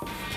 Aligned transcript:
Bye. 0.00 0.29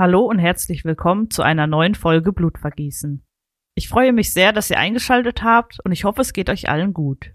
Hallo 0.00 0.20
und 0.20 0.38
herzlich 0.38 0.86
willkommen 0.86 1.28
zu 1.28 1.42
einer 1.42 1.66
neuen 1.66 1.94
Folge 1.94 2.32
Blutvergießen. 2.32 3.22
Ich 3.74 3.90
freue 3.90 4.14
mich 4.14 4.32
sehr, 4.32 4.54
dass 4.54 4.70
ihr 4.70 4.78
eingeschaltet 4.78 5.42
habt 5.42 5.76
und 5.84 5.92
ich 5.92 6.04
hoffe, 6.04 6.22
es 6.22 6.32
geht 6.32 6.48
euch 6.48 6.70
allen 6.70 6.94
gut. 6.94 7.34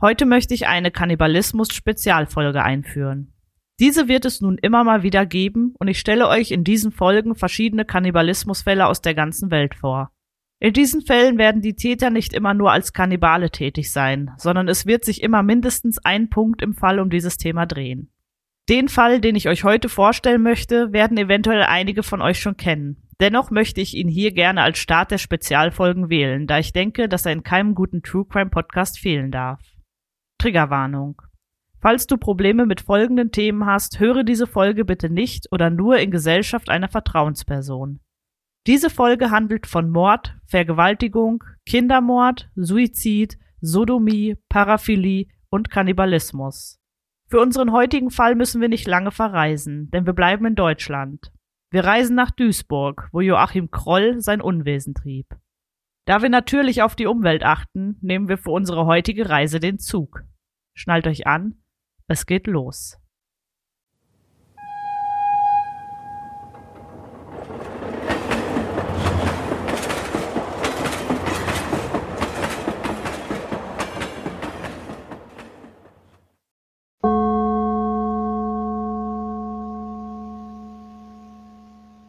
Heute 0.00 0.24
möchte 0.24 0.54
ich 0.54 0.66
eine 0.66 0.90
Kannibalismus-Spezialfolge 0.90 2.62
einführen. 2.62 3.34
Diese 3.80 4.08
wird 4.08 4.24
es 4.24 4.40
nun 4.40 4.56
immer 4.56 4.82
mal 4.82 5.02
wieder 5.02 5.26
geben 5.26 5.74
und 5.78 5.88
ich 5.88 6.00
stelle 6.00 6.26
euch 6.26 6.52
in 6.52 6.64
diesen 6.64 6.90
Folgen 6.90 7.34
verschiedene 7.34 7.84
Kannibalismusfälle 7.84 8.86
aus 8.86 9.02
der 9.02 9.14
ganzen 9.14 9.50
Welt 9.50 9.74
vor. 9.74 10.10
In 10.60 10.72
diesen 10.72 11.02
Fällen 11.02 11.36
werden 11.36 11.60
die 11.60 11.76
Täter 11.76 12.08
nicht 12.08 12.32
immer 12.32 12.54
nur 12.54 12.72
als 12.72 12.94
Kannibale 12.94 13.50
tätig 13.50 13.92
sein, 13.92 14.30
sondern 14.38 14.68
es 14.68 14.86
wird 14.86 15.04
sich 15.04 15.22
immer 15.22 15.42
mindestens 15.42 16.02
ein 16.02 16.30
Punkt 16.30 16.62
im 16.62 16.72
Fall 16.72 16.98
um 16.98 17.10
dieses 17.10 17.36
Thema 17.36 17.66
drehen. 17.66 18.13
Den 18.68 18.88
Fall, 18.88 19.20
den 19.20 19.36
ich 19.36 19.48
euch 19.48 19.64
heute 19.64 19.90
vorstellen 19.90 20.42
möchte, 20.42 20.92
werden 20.92 21.18
eventuell 21.18 21.62
einige 21.62 22.02
von 22.02 22.22
euch 22.22 22.40
schon 22.40 22.56
kennen. 22.56 22.96
Dennoch 23.20 23.50
möchte 23.50 23.80
ich 23.80 23.94
ihn 23.94 24.08
hier 24.08 24.32
gerne 24.32 24.62
als 24.62 24.78
Start 24.78 25.10
der 25.10 25.18
Spezialfolgen 25.18 26.08
wählen, 26.08 26.46
da 26.46 26.58
ich 26.58 26.72
denke, 26.72 27.08
dass 27.08 27.26
er 27.26 27.32
in 27.32 27.42
keinem 27.42 27.74
guten 27.74 28.02
True 28.02 28.24
Crime 28.24 28.50
Podcast 28.50 28.98
fehlen 28.98 29.30
darf. 29.30 29.60
Triggerwarnung. 30.38 31.20
Falls 31.80 32.06
du 32.06 32.16
Probleme 32.16 32.64
mit 32.64 32.80
folgenden 32.80 33.30
Themen 33.30 33.66
hast, 33.66 34.00
höre 34.00 34.24
diese 34.24 34.46
Folge 34.46 34.86
bitte 34.86 35.10
nicht 35.10 35.52
oder 35.52 35.68
nur 35.68 35.98
in 35.98 36.10
Gesellschaft 36.10 36.70
einer 36.70 36.88
Vertrauensperson. 36.88 38.00
Diese 38.66 38.88
Folge 38.88 39.30
handelt 39.30 39.66
von 39.66 39.90
Mord, 39.90 40.34
Vergewaltigung, 40.46 41.44
Kindermord, 41.66 42.50
Suizid, 42.56 43.36
Sodomie, 43.60 44.36
Paraphilie 44.48 45.26
und 45.50 45.70
Kannibalismus. 45.70 46.80
Für 47.28 47.40
unseren 47.40 47.72
heutigen 47.72 48.10
Fall 48.10 48.34
müssen 48.34 48.60
wir 48.60 48.68
nicht 48.68 48.86
lange 48.86 49.10
verreisen, 49.10 49.90
denn 49.90 50.06
wir 50.06 50.12
bleiben 50.12 50.46
in 50.46 50.54
Deutschland. 50.54 51.32
Wir 51.70 51.84
reisen 51.84 52.14
nach 52.14 52.30
Duisburg, 52.30 53.08
wo 53.12 53.20
Joachim 53.20 53.70
Kroll 53.70 54.20
sein 54.20 54.40
Unwesen 54.40 54.94
trieb. 54.94 55.26
Da 56.06 56.22
wir 56.22 56.28
natürlich 56.28 56.82
auf 56.82 56.94
die 56.94 57.06
Umwelt 57.06 57.42
achten, 57.42 57.96
nehmen 58.00 58.28
wir 58.28 58.38
für 58.38 58.50
unsere 58.50 58.86
heutige 58.86 59.28
Reise 59.28 59.58
den 59.58 59.78
Zug. 59.78 60.22
Schnallt 60.76 61.06
euch 61.06 61.26
an, 61.26 61.62
es 62.06 62.26
geht 62.26 62.46
los. 62.46 62.98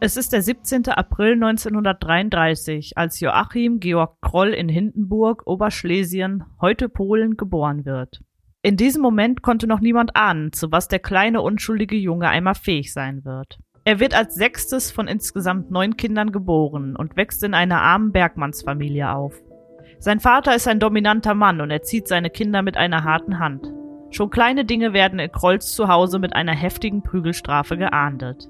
Es 0.06 0.16
ist 0.16 0.32
der 0.32 0.40
17. 0.40 0.86
April 0.90 1.32
1933, 1.32 2.96
als 2.96 3.18
Joachim 3.18 3.80
Georg 3.80 4.20
Kroll 4.20 4.50
in 4.50 4.68
Hindenburg, 4.68 5.42
Oberschlesien, 5.46 6.44
heute 6.60 6.88
Polen, 6.88 7.36
geboren 7.36 7.84
wird. 7.84 8.20
In 8.62 8.76
diesem 8.76 9.02
Moment 9.02 9.42
konnte 9.42 9.66
noch 9.66 9.80
niemand 9.80 10.14
ahnen, 10.14 10.52
zu 10.52 10.70
was 10.70 10.86
der 10.86 11.00
kleine 11.00 11.42
unschuldige 11.42 11.96
Junge 11.96 12.28
einmal 12.28 12.54
fähig 12.54 12.92
sein 12.92 13.24
wird. 13.24 13.58
Er 13.82 13.98
wird 13.98 14.14
als 14.14 14.36
sechstes 14.36 14.92
von 14.92 15.08
insgesamt 15.08 15.72
neun 15.72 15.96
Kindern 15.96 16.30
geboren 16.30 16.94
und 16.94 17.16
wächst 17.16 17.42
in 17.42 17.52
einer 17.52 17.82
armen 17.82 18.12
Bergmannsfamilie 18.12 19.10
auf. 19.10 19.34
Sein 19.98 20.20
Vater 20.20 20.54
ist 20.54 20.68
ein 20.68 20.78
dominanter 20.78 21.34
Mann 21.34 21.60
und 21.60 21.72
erzieht 21.72 22.06
seine 22.06 22.30
Kinder 22.30 22.62
mit 22.62 22.76
einer 22.76 23.02
harten 23.02 23.40
Hand. 23.40 23.72
Schon 24.10 24.30
kleine 24.30 24.64
Dinge 24.64 24.92
werden 24.92 25.18
in 25.18 25.32
Krolls 25.32 25.72
Zuhause 25.72 26.20
mit 26.20 26.32
einer 26.32 26.54
heftigen 26.54 27.02
Prügelstrafe 27.02 27.76
geahndet. 27.76 28.46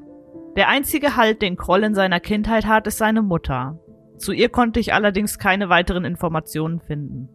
Der 0.56 0.68
einzige 0.68 1.16
Halt, 1.16 1.42
den 1.42 1.56
Kroll 1.56 1.84
in 1.84 1.94
seiner 1.94 2.18
Kindheit 2.18 2.66
hat, 2.66 2.86
ist 2.86 2.96
seine 2.96 3.20
Mutter. 3.20 3.78
Zu 4.16 4.32
ihr 4.32 4.48
konnte 4.48 4.80
ich 4.80 4.94
allerdings 4.94 5.38
keine 5.38 5.68
weiteren 5.68 6.06
Informationen 6.06 6.80
finden. 6.80 7.28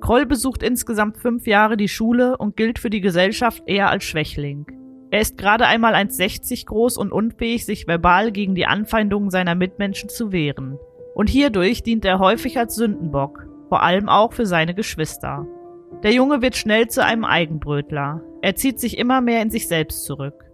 Kroll 0.00 0.26
besucht 0.26 0.62
insgesamt 0.62 1.16
fünf 1.16 1.46
Jahre 1.46 1.78
die 1.78 1.88
Schule 1.88 2.36
und 2.36 2.56
gilt 2.56 2.78
für 2.78 2.90
die 2.90 3.00
Gesellschaft 3.00 3.62
eher 3.66 3.88
als 3.88 4.04
Schwächling. 4.04 4.66
Er 5.10 5.20
ist 5.20 5.38
gerade 5.38 5.66
einmal 5.66 5.94
1,60 5.94 6.66
groß 6.66 6.98
und 6.98 7.12
unfähig, 7.12 7.64
sich 7.64 7.86
verbal 7.86 8.30
gegen 8.30 8.54
die 8.54 8.66
Anfeindungen 8.66 9.30
seiner 9.30 9.54
Mitmenschen 9.54 10.10
zu 10.10 10.30
wehren. 10.30 10.78
Und 11.14 11.28
hierdurch 11.28 11.82
dient 11.82 12.04
er 12.04 12.18
häufig 12.18 12.58
als 12.58 12.74
Sündenbock, 12.74 13.46
vor 13.68 13.82
allem 13.82 14.08
auch 14.08 14.34
für 14.34 14.46
seine 14.46 14.74
Geschwister. 14.74 15.46
Der 16.02 16.12
Junge 16.12 16.42
wird 16.42 16.56
schnell 16.56 16.88
zu 16.88 17.04
einem 17.04 17.24
Eigenbrötler. 17.24 18.22
Er 18.42 18.54
zieht 18.54 18.78
sich 18.78 18.98
immer 18.98 19.20
mehr 19.20 19.42
in 19.42 19.50
sich 19.50 19.66
selbst 19.66 20.04
zurück. 20.04 20.49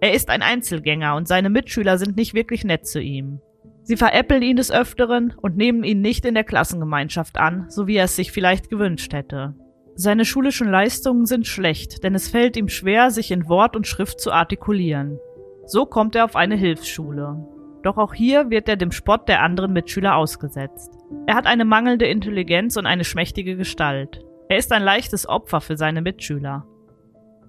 Er 0.00 0.14
ist 0.14 0.30
ein 0.30 0.42
Einzelgänger 0.42 1.14
und 1.14 1.28
seine 1.28 1.50
Mitschüler 1.50 1.98
sind 1.98 2.16
nicht 2.16 2.32
wirklich 2.34 2.64
nett 2.64 2.86
zu 2.86 3.00
ihm. 3.00 3.40
Sie 3.82 3.96
veräppeln 3.96 4.42
ihn 4.42 4.56
des 4.56 4.70
Öfteren 4.70 5.34
und 5.36 5.56
nehmen 5.56 5.84
ihn 5.84 6.00
nicht 6.00 6.24
in 6.24 6.34
der 6.34 6.44
Klassengemeinschaft 6.44 7.38
an, 7.38 7.66
so 7.68 7.86
wie 7.86 7.96
er 7.96 8.04
es 8.04 8.16
sich 8.16 8.32
vielleicht 8.32 8.70
gewünscht 8.70 9.12
hätte. 9.12 9.54
Seine 9.96 10.24
schulischen 10.24 10.68
Leistungen 10.68 11.26
sind 11.26 11.46
schlecht, 11.46 12.02
denn 12.02 12.14
es 12.14 12.28
fällt 12.28 12.56
ihm 12.56 12.68
schwer, 12.68 13.10
sich 13.10 13.30
in 13.30 13.48
Wort 13.48 13.76
und 13.76 13.86
Schrift 13.86 14.20
zu 14.20 14.32
artikulieren. 14.32 15.18
So 15.66 15.84
kommt 15.84 16.14
er 16.14 16.24
auf 16.24 16.36
eine 16.36 16.56
Hilfsschule. 16.56 17.46
Doch 17.82 17.98
auch 17.98 18.14
hier 18.14 18.50
wird 18.50 18.68
er 18.68 18.76
dem 18.76 18.92
Spott 18.92 19.28
der 19.28 19.42
anderen 19.42 19.72
Mitschüler 19.72 20.16
ausgesetzt. 20.16 20.92
Er 21.26 21.34
hat 21.34 21.46
eine 21.46 21.64
mangelnde 21.64 22.06
Intelligenz 22.06 22.76
und 22.76 22.86
eine 22.86 23.04
schmächtige 23.04 23.56
Gestalt. 23.56 24.20
Er 24.48 24.58
ist 24.58 24.72
ein 24.72 24.82
leichtes 24.82 25.28
Opfer 25.28 25.60
für 25.60 25.76
seine 25.76 26.02
Mitschüler. 26.02 26.66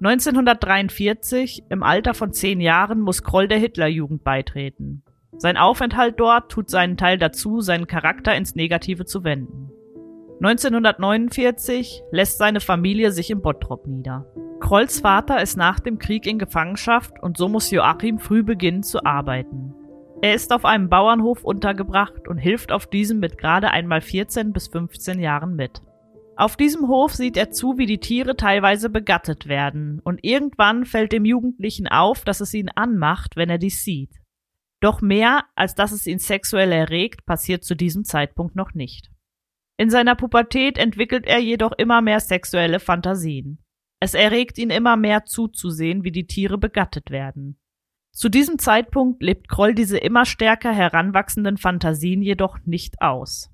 1943, 0.04 1.66
im 1.70 1.84
Alter 1.84 2.16
von 2.16 2.34
zehn 2.34 2.60
Jahren, 2.60 3.02
muss 3.02 3.22
Kroll 3.22 3.48
der 3.48 3.60
Hitlerjugend 3.60 4.24
beitreten. 4.24 5.04
Sein 5.38 5.58
Aufenthalt 5.58 6.20
dort 6.20 6.52
tut 6.52 6.72
seinen 6.72 6.98
Teil 6.98 7.20
dazu, 7.20 7.62
seinen 7.62 7.86
Charakter 7.86 8.36
ins 8.36 8.56
Negative 8.56 9.06
zu 9.06 9.24
wenden. 9.24 9.70
1949 10.42 12.02
lässt 12.12 12.40
seine 12.40 12.62
Familie 12.62 13.12
sich 13.12 13.30
im 13.30 13.44
Bottrop 13.44 13.86
nieder. 13.86 14.26
Krolls 14.60 15.02
Vater 15.02 15.40
ist 15.40 15.56
nach 15.56 15.80
dem 15.80 16.00
Krieg 16.00 16.26
in 16.26 16.40
Gefangenschaft 16.40 17.22
und 17.22 17.38
so 17.38 17.48
muss 17.48 17.70
Joachim 17.70 18.18
früh 18.18 18.42
beginnen 18.42 18.82
zu 18.82 19.06
arbeiten. 19.06 19.76
Er 20.24 20.34
ist 20.34 20.52
auf 20.52 20.66
einem 20.66 20.90
Bauernhof 20.90 21.44
untergebracht 21.44 22.28
und 22.28 22.40
hilft 22.40 22.72
auf 22.72 22.88
diesem 22.88 23.20
mit 23.20 23.38
gerade 23.38 23.70
einmal 23.70 24.02
14 24.02 24.52
bis 24.52 24.68
15 24.68 25.20
Jahren 25.20 25.56
mit. 25.56 25.84
Auf 26.36 26.56
diesem 26.56 26.88
Hof 26.88 27.14
sieht 27.14 27.38
er 27.38 27.52
zu, 27.52 27.78
wie 27.78 27.86
die 27.86 28.00
Tiere 28.00 28.36
teilweise 28.36 28.90
begattet 28.90 29.48
werden, 29.48 30.00
und 30.04 30.20
irgendwann 30.24 30.86
fällt 30.86 31.12
dem 31.12 31.26
Jugendlichen 31.26 31.88
auf, 31.88 32.24
dass 32.24 32.40
es 32.40 32.54
ihn 32.54 32.70
anmacht, 32.70 33.36
wenn 33.36 33.50
er 33.50 33.58
dies 33.58 33.84
sieht. 33.84 34.22
Doch 34.82 35.02
mehr, 35.02 35.44
als 35.56 35.76
dass 35.76 35.92
es 35.92 36.08
ihn 36.08 36.20
sexuell 36.20 36.72
erregt, 36.72 37.26
passiert 37.26 37.64
zu 37.64 37.76
diesem 37.76 38.04
Zeitpunkt 38.04 38.56
noch 38.56 38.74
nicht. 38.74 39.12
In 39.78 39.90
seiner 39.90 40.16
Pubertät 40.16 40.78
entwickelt 40.78 41.26
er 41.28 41.40
jedoch 41.40 41.74
immer 41.74 42.02
mehr 42.02 42.20
sexuelle 42.20 42.80
Fantasien. 42.80 43.64
Es 44.00 44.16
erregt 44.16 44.58
ihn 44.58 44.72
immer 44.72 44.98
mehr 44.98 45.26
zuzusehen, 45.26 46.04
wie 46.04 46.12
die 46.12 46.26
Tiere 46.26 46.58
begattet 46.58 47.12
werden. 47.12 47.60
Zu 48.12 48.30
diesem 48.30 48.58
Zeitpunkt 48.58 49.22
lebt 49.22 49.48
Kroll 49.48 49.76
diese 49.76 49.98
immer 49.98 50.26
stärker 50.26 50.74
heranwachsenden 50.74 51.58
Fantasien 51.58 52.22
jedoch 52.22 52.58
nicht 52.66 53.02
aus. 53.02 53.51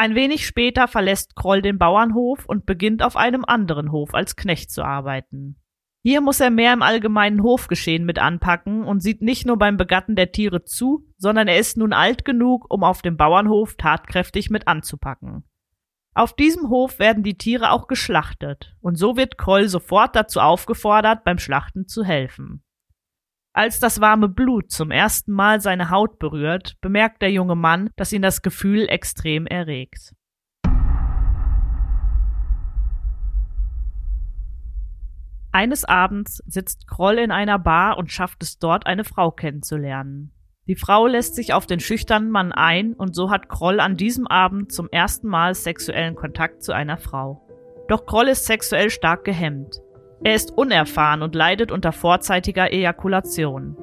Ein 0.00 0.14
wenig 0.14 0.46
später 0.46 0.86
verlässt 0.86 1.34
Kroll 1.34 1.60
den 1.60 1.76
Bauernhof 1.76 2.46
und 2.46 2.66
beginnt 2.66 3.02
auf 3.02 3.16
einem 3.16 3.44
anderen 3.44 3.90
Hof 3.90 4.14
als 4.14 4.36
Knecht 4.36 4.70
zu 4.70 4.84
arbeiten. 4.84 5.60
Hier 6.04 6.20
muss 6.20 6.38
er 6.38 6.50
mehr 6.50 6.72
im 6.72 6.82
allgemeinen 6.82 7.42
Hofgeschehen 7.42 8.04
mit 8.04 8.20
anpacken 8.20 8.84
und 8.84 9.00
sieht 9.00 9.22
nicht 9.22 9.44
nur 9.44 9.58
beim 9.58 9.76
Begatten 9.76 10.14
der 10.14 10.30
Tiere 10.30 10.62
zu, 10.62 11.04
sondern 11.16 11.48
er 11.48 11.58
ist 11.58 11.76
nun 11.76 11.92
alt 11.92 12.24
genug, 12.24 12.72
um 12.72 12.84
auf 12.84 13.02
dem 13.02 13.16
Bauernhof 13.16 13.74
tatkräftig 13.76 14.50
mit 14.50 14.68
anzupacken. 14.68 15.42
Auf 16.14 16.32
diesem 16.32 16.68
Hof 16.68 17.00
werden 17.00 17.24
die 17.24 17.36
Tiere 17.36 17.72
auch 17.72 17.88
geschlachtet, 17.88 18.76
und 18.80 18.96
so 18.96 19.16
wird 19.16 19.36
Kroll 19.36 19.68
sofort 19.68 20.14
dazu 20.14 20.40
aufgefordert, 20.40 21.24
beim 21.24 21.38
Schlachten 21.38 21.88
zu 21.88 22.04
helfen. 22.04 22.62
Als 23.58 23.80
das 23.80 24.00
warme 24.00 24.28
Blut 24.28 24.70
zum 24.70 24.92
ersten 24.92 25.32
Mal 25.32 25.60
seine 25.60 25.90
Haut 25.90 26.20
berührt, 26.20 26.76
bemerkt 26.80 27.22
der 27.22 27.32
junge 27.32 27.56
Mann, 27.56 27.90
dass 27.96 28.12
ihn 28.12 28.22
das 28.22 28.42
Gefühl 28.42 28.88
extrem 28.88 29.48
erregt. 29.48 30.14
Eines 35.50 35.84
Abends 35.84 36.40
sitzt 36.46 36.86
Kroll 36.86 37.18
in 37.18 37.32
einer 37.32 37.58
Bar 37.58 37.98
und 37.98 38.12
schafft 38.12 38.44
es 38.44 38.60
dort, 38.60 38.86
eine 38.86 39.02
Frau 39.02 39.32
kennenzulernen. 39.32 40.30
Die 40.68 40.76
Frau 40.76 41.08
lässt 41.08 41.34
sich 41.34 41.52
auf 41.52 41.66
den 41.66 41.80
schüchternen 41.80 42.30
Mann 42.30 42.52
ein 42.52 42.94
und 42.94 43.16
so 43.16 43.28
hat 43.28 43.48
Kroll 43.48 43.80
an 43.80 43.96
diesem 43.96 44.28
Abend 44.28 44.70
zum 44.70 44.88
ersten 44.92 45.26
Mal 45.26 45.56
sexuellen 45.56 46.14
Kontakt 46.14 46.62
zu 46.62 46.70
einer 46.70 46.96
Frau. 46.96 47.44
Doch 47.88 48.06
Kroll 48.06 48.28
ist 48.28 48.46
sexuell 48.46 48.90
stark 48.90 49.24
gehemmt. 49.24 49.80
Er 50.22 50.34
ist 50.34 50.56
unerfahren 50.56 51.22
und 51.22 51.34
leidet 51.34 51.70
unter 51.70 51.92
vorzeitiger 51.92 52.72
Ejakulation. 52.72 53.76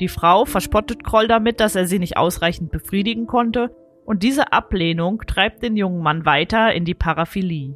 Die 0.00 0.08
Frau 0.08 0.44
verspottet 0.44 1.04
Kroll 1.04 1.28
damit, 1.28 1.60
dass 1.60 1.76
er 1.76 1.86
sie 1.86 1.98
nicht 1.98 2.16
ausreichend 2.16 2.70
befriedigen 2.70 3.26
konnte, 3.26 3.74
und 4.04 4.22
diese 4.22 4.52
Ablehnung 4.52 5.22
treibt 5.26 5.62
den 5.62 5.76
jungen 5.76 6.02
Mann 6.02 6.24
weiter 6.24 6.72
in 6.72 6.84
die 6.84 6.94
Paraphilie. 6.94 7.74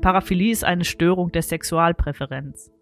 Paraphilie 0.00 0.50
ist 0.50 0.64
eine 0.64 0.84
Störung 0.84 1.30
der 1.30 1.42
Sexualpräferenz. 1.42 2.72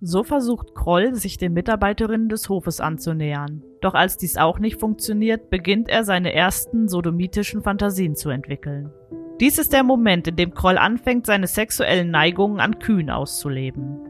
So 0.00 0.22
versucht 0.22 0.76
Kroll, 0.76 1.14
sich 1.16 1.38
den 1.38 1.54
Mitarbeiterinnen 1.54 2.28
des 2.28 2.48
Hofes 2.48 2.80
anzunähern. 2.80 3.64
Doch 3.80 3.94
als 3.94 4.16
dies 4.16 4.36
auch 4.36 4.60
nicht 4.60 4.78
funktioniert, 4.78 5.50
beginnt 5.50 5.88
er 5.88 6.04
seine 6.04 6.32
ersten 6.32 6.86
sodomitischen 6.88 7.62
Fantasien 7.62 8.14
zu 8.14 8.30
entwickeln. 8.30 8.92
Dies 9.40 9.58
ist 9.58 9.72
der 9.72 9.84
Moment, 9.84 10.26
in 10.26 10.36
dem 10.36 10.52
Kroll 10.52 10.78
anfängt, 10.78 11.24
seine 11.24 11.46
sexuellen 11.46 12.10
Neigungen 12.10 12.58
an 12.58 12.80
Kühen 12.80 13.08
auszuleben. 13.08 14.00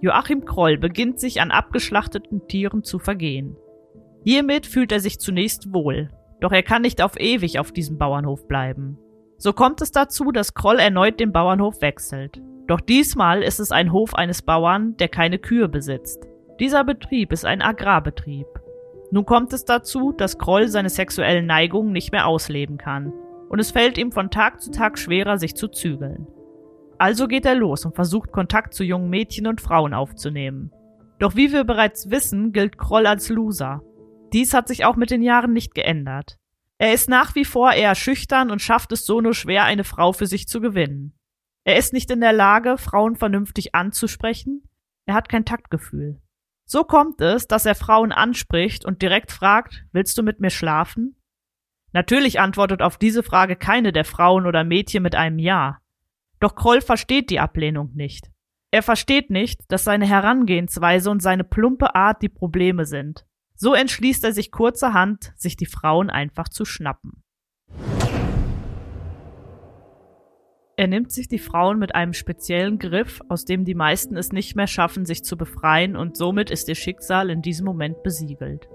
Joachim 0.00 0.44
Kroll 0.44 0.78
beginnt 0.78 1.20
sich 1.20 1.42
an 1.42 1.50
abgeschlachteten 1.50 2.46
Tieren 2.48 2.82
zu 2.82 2.98
vergehen. 2.98 3.56
Hiermit 4.24 4.66
fühlt 4.66 4.92
er 4.92 5.00
sich 5.00 5.18
zunächst 5.18 5.74
wohl, 5.74 6.10
doch 6.40 6.52
er 6.52 6.62
kann 6.62 6.82
nicht 6.82 7.02
auf 7.02 7.20
ewig 7.20 7.58
auf 7.58 7.72
diesem 7.72 7.98
Bauernhof 7.98 8.46
bleiben. 8.48 8.98
So 9.36 9.52
kommt 9.52 9.82
es 9.82 9.92
dazu, 9.92 10.32
dass 10.32 10.54
Kroll 10.54 10.78
erneut 10.78 11.20
den 11.20 11.32
Bauernhof 11.32 11.82
wechselt. 11.82 12.40
Doch 12.66 12.80
diesmal 12.80 13.42
ist 13.42 13.60
es 13.60 13.72
ein 13.72 13.92
Hof 13.92 14.14
eines 14.14 14.42
Bauern, 14.42 14.96
der 14.96 15.08
keine 15.08 15.38
Kühe 15.38 15.68
besitzt. 15.68 16.26
Dieser 16.60 16.84
Betrieb 16.84 17.32
ist 17.32 17.44
ein 17.44 17.62
Agrarbetrieb. 17.62 18.46
Nun 19.10 19.24
kommt 19.24 19.52
es 19.52 19.64
dazu, 19.64 20.12
dass 20.12 20.38
Kroll 20.38 20.68
seine 20.68 20.90
sexuellen 20.90 21.46
Neigungen 21.46 21.92
nicht 21.92 22.12
mehr 22.12 22.26
ausleben 22.26 22.78
kann, 22.78 23.12
und 23.48 23.58
es 23.58 23.70
fällt 23.70 23.98
ihm 23.98 24.12
von 24.12 24.30
Tag 24.30 24.60
zu 24.60 24.70
Tag 24.70 24.98
schwerer, 24.98 25.38
sich 25.38 25.54
zu 25.54 25.68
zügeln. 25.68 26.26
Also 26.98 27.28
geht 27.28 27.46
er 27.46 27.54
los 27.54 27.84
und 27.84 27.94
versucht 27.94 28.32
Kontakt 28.32 28.74
zu 28.74 28.84
jungen 28.84 29.08
Mädchen 29.08 29.46
und 29.46 29.60
Frauen 29.60 29.94
aufzunehmen. 29.94 30.72
Doch 31.18 31.36
wie 31.36 31.52
wir 31.52 31.64
bereits 31.64 32.10
wissen, 32.10 32.52
gilt 32.52 32.78
Kroll 32.78 33.06
als 33.06 33.28
Loser. 33.28 33.82
Dies 34.32 34.52
hat 34.52 34.68
sich 34.68 34.84
auch 34.84 34.96
mit 34.96 35.10
den 35.10 35.22
Jahren 35.22 35.52
nicht 35.52 35.74
geändert. 35.74 36.38
Er 36.78 36.92
ist 36.92 37.08
nach 37.08 37.34
wie 37.34 37.44
vor 37.44 37.72
eher 37.72 37.94
schüchtern 37.94 38.50
und 38.50 38.62
schafft 38.62 38.92
es 38.92 39.04
so 39.04 39.20
nur 39.20 39.34
schwer, 39.34 39.64
eine 39.64 39.84
Frau 39.84 40.12
für 40.12 40.26
sich 40.26 40.46
zu 40.46 40.60
gewinnen. 40.60 41.14
Er 41.64 41.76
ist 41.76 41.92
nicht 41.92 42.10
in 42.10 42.20
der 42.20 42.32
Lage, 42.32 42.78
Frauen 42.78 43.16
vernünftig 43.16 43.74
anzusprechen. 43.74 44.62
Er 45.06 45.14
hat 45.14 45.28
kein 45.28 45.44
Taktgefühl. 45.44 46.20
So 46.64 46.84
kommt 46.84 47.20
es, 47.20 47.46
dass 47.46 47.66
er 47.66 47.74
Frauen 47.74 48.12
anspricht 48.12 48.84
und 48.84 49.02
direkt 49.02 49.32
fragt, 49.32 49.84
willst 49.92 50.16
du 50.18 50.22
mit 50.22 50.40
mir 50.40 50.50
schlafen? 50.50 51.16
Natürlich 51.92 52.40
antwortet 52.40 52.82
auf 52.82 52.98
diese 52.98 53.22
Frage 53.22 53.56
keine 53.56 53.92
der 53.92 54.04
Frauen 54.04 54.46
oder 54.46 54.64
Mädchen 54.64 55.02
mit 55.02 55.14
einem 55.14 55.38
Ja. 55.38 55.78
Doch 56.40 56.54
Kroll 56.54 56.80
versteht 56.80 57.30
die 57.30 57.40
Ablehnung 57.40 57.92
nicht. 57.94 58.30
Er 58.70 58.82
versteht 58.82 59.30
nicht, 59.30 59.60
dass 59.68 59.84
seine 59.84 60.06
Herangehensweise 60.06 61.10
und 61.10 61.20
seine 61.20 61.44
plumpe 61.44 61.94
Art 61.94 62.20
die 62.22 62.28
Probleme 62.28 62.84
sind. 62.84 63.24
So 63.54 63.74
entschließt 63.74 64.22
er 64.24 64.32
sich 64.32 64.50
kurzerhand, 64.50 65.32
sich 65.36 65.56
die 65.56 65.66
Frauen 65.66 66.10
einfach 66.10 66.48
zu 66.48 66.64
schnappen. 66.64 67.22
Er 70.76 70.86
nimmt 70.86 71.10
sich 71.10 71.26
die 71.26 71.40
Frauen 71.40 71.80
mit 71.80 71.96
einem 71.96 72.12
speziellen 72.12 72.78
Griff, 72.78 73.20
aus 73.28 73.44
dem 73.44 73.64
die 73.64 73.74
meisten 73.74 74.16
es 74.16 74.30
nicht 74.30 74.54
mehr 74.54 74.68
schaffen, 74.68 75.06
sich 75.06 75.24
zu 75.24 75.36
befreien, 75.36 75.96
und 75.96 76.16
somit 76.16 76.50
ist 76.50 76.68
ihr 76.68 76.76
Schicksal 76.76 77.30
in 77.30 77.42
diesem 77.42 77.64
Moment 77.64 78.04
besiegelt. 78.04 78.68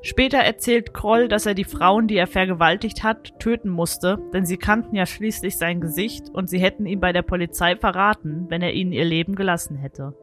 Später 0.00 0.38
erzählt 0.38 0.94
Kroll, 0.94 1.26
dass 1.28 1.46
er 1.46 1.54
die 1.54 1.64
Frauen, 1.64 2.06
die 2.06 2.16
er 2.16 2.28
vergewaltigt 2.28 3.02
hat, 3.02 3.38
töten 3.40 3.68
musste, 3.68 4.18
denn 4.32 4.46
sie 4.46 4.56
kannten 4.56 4.94
ja 4.94 5.06
schließlich 5.06 5.58
sein 5.58 5.80
Gesicht 5.80 6.30
und 6.30 6.48
sie 6.48 6.60
hätten 6.60 6.86
ihn 6.86 7.00
bei 7.00 7.12
der 7.12 7.22
Polizei 7.22 7.74
verraten, 7.74 8.46
wenn 8.48 8.62
er 8.62 8.72
ihnen 8.72 8.92
ihr 8.92 9.04
Leben 9.04 9.34
gelassen 9.34 9.76
hätte. 9.76 10.14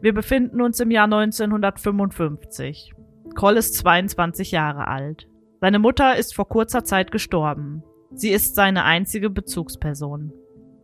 Wir 0.00 0.12
befinden 0.12 0.60
uns 0.60 0.80
im 0.80 0.90
Jahr 0.90 1.04
1955. 1.04 2.92
Kroll 3.36 3.56
ist 3.56 3.74
22 3.76 4.50
Jahre 4.50 4.88
alt. 4.88 5.28
Seine 5.60 5.78
Mutter 5.78 6.16
ist 6.16 6.34
vor 6.34 6.48
kurzer 6.48 6.82
Zeit 6.82 7.12
gestorben. 7.12 7.84
Sie 8.12 8.30
ist 8.30 8.56
seine 8.56 8.82
einzige 8.84 9.30
Bezugsperson. 9.30 10.32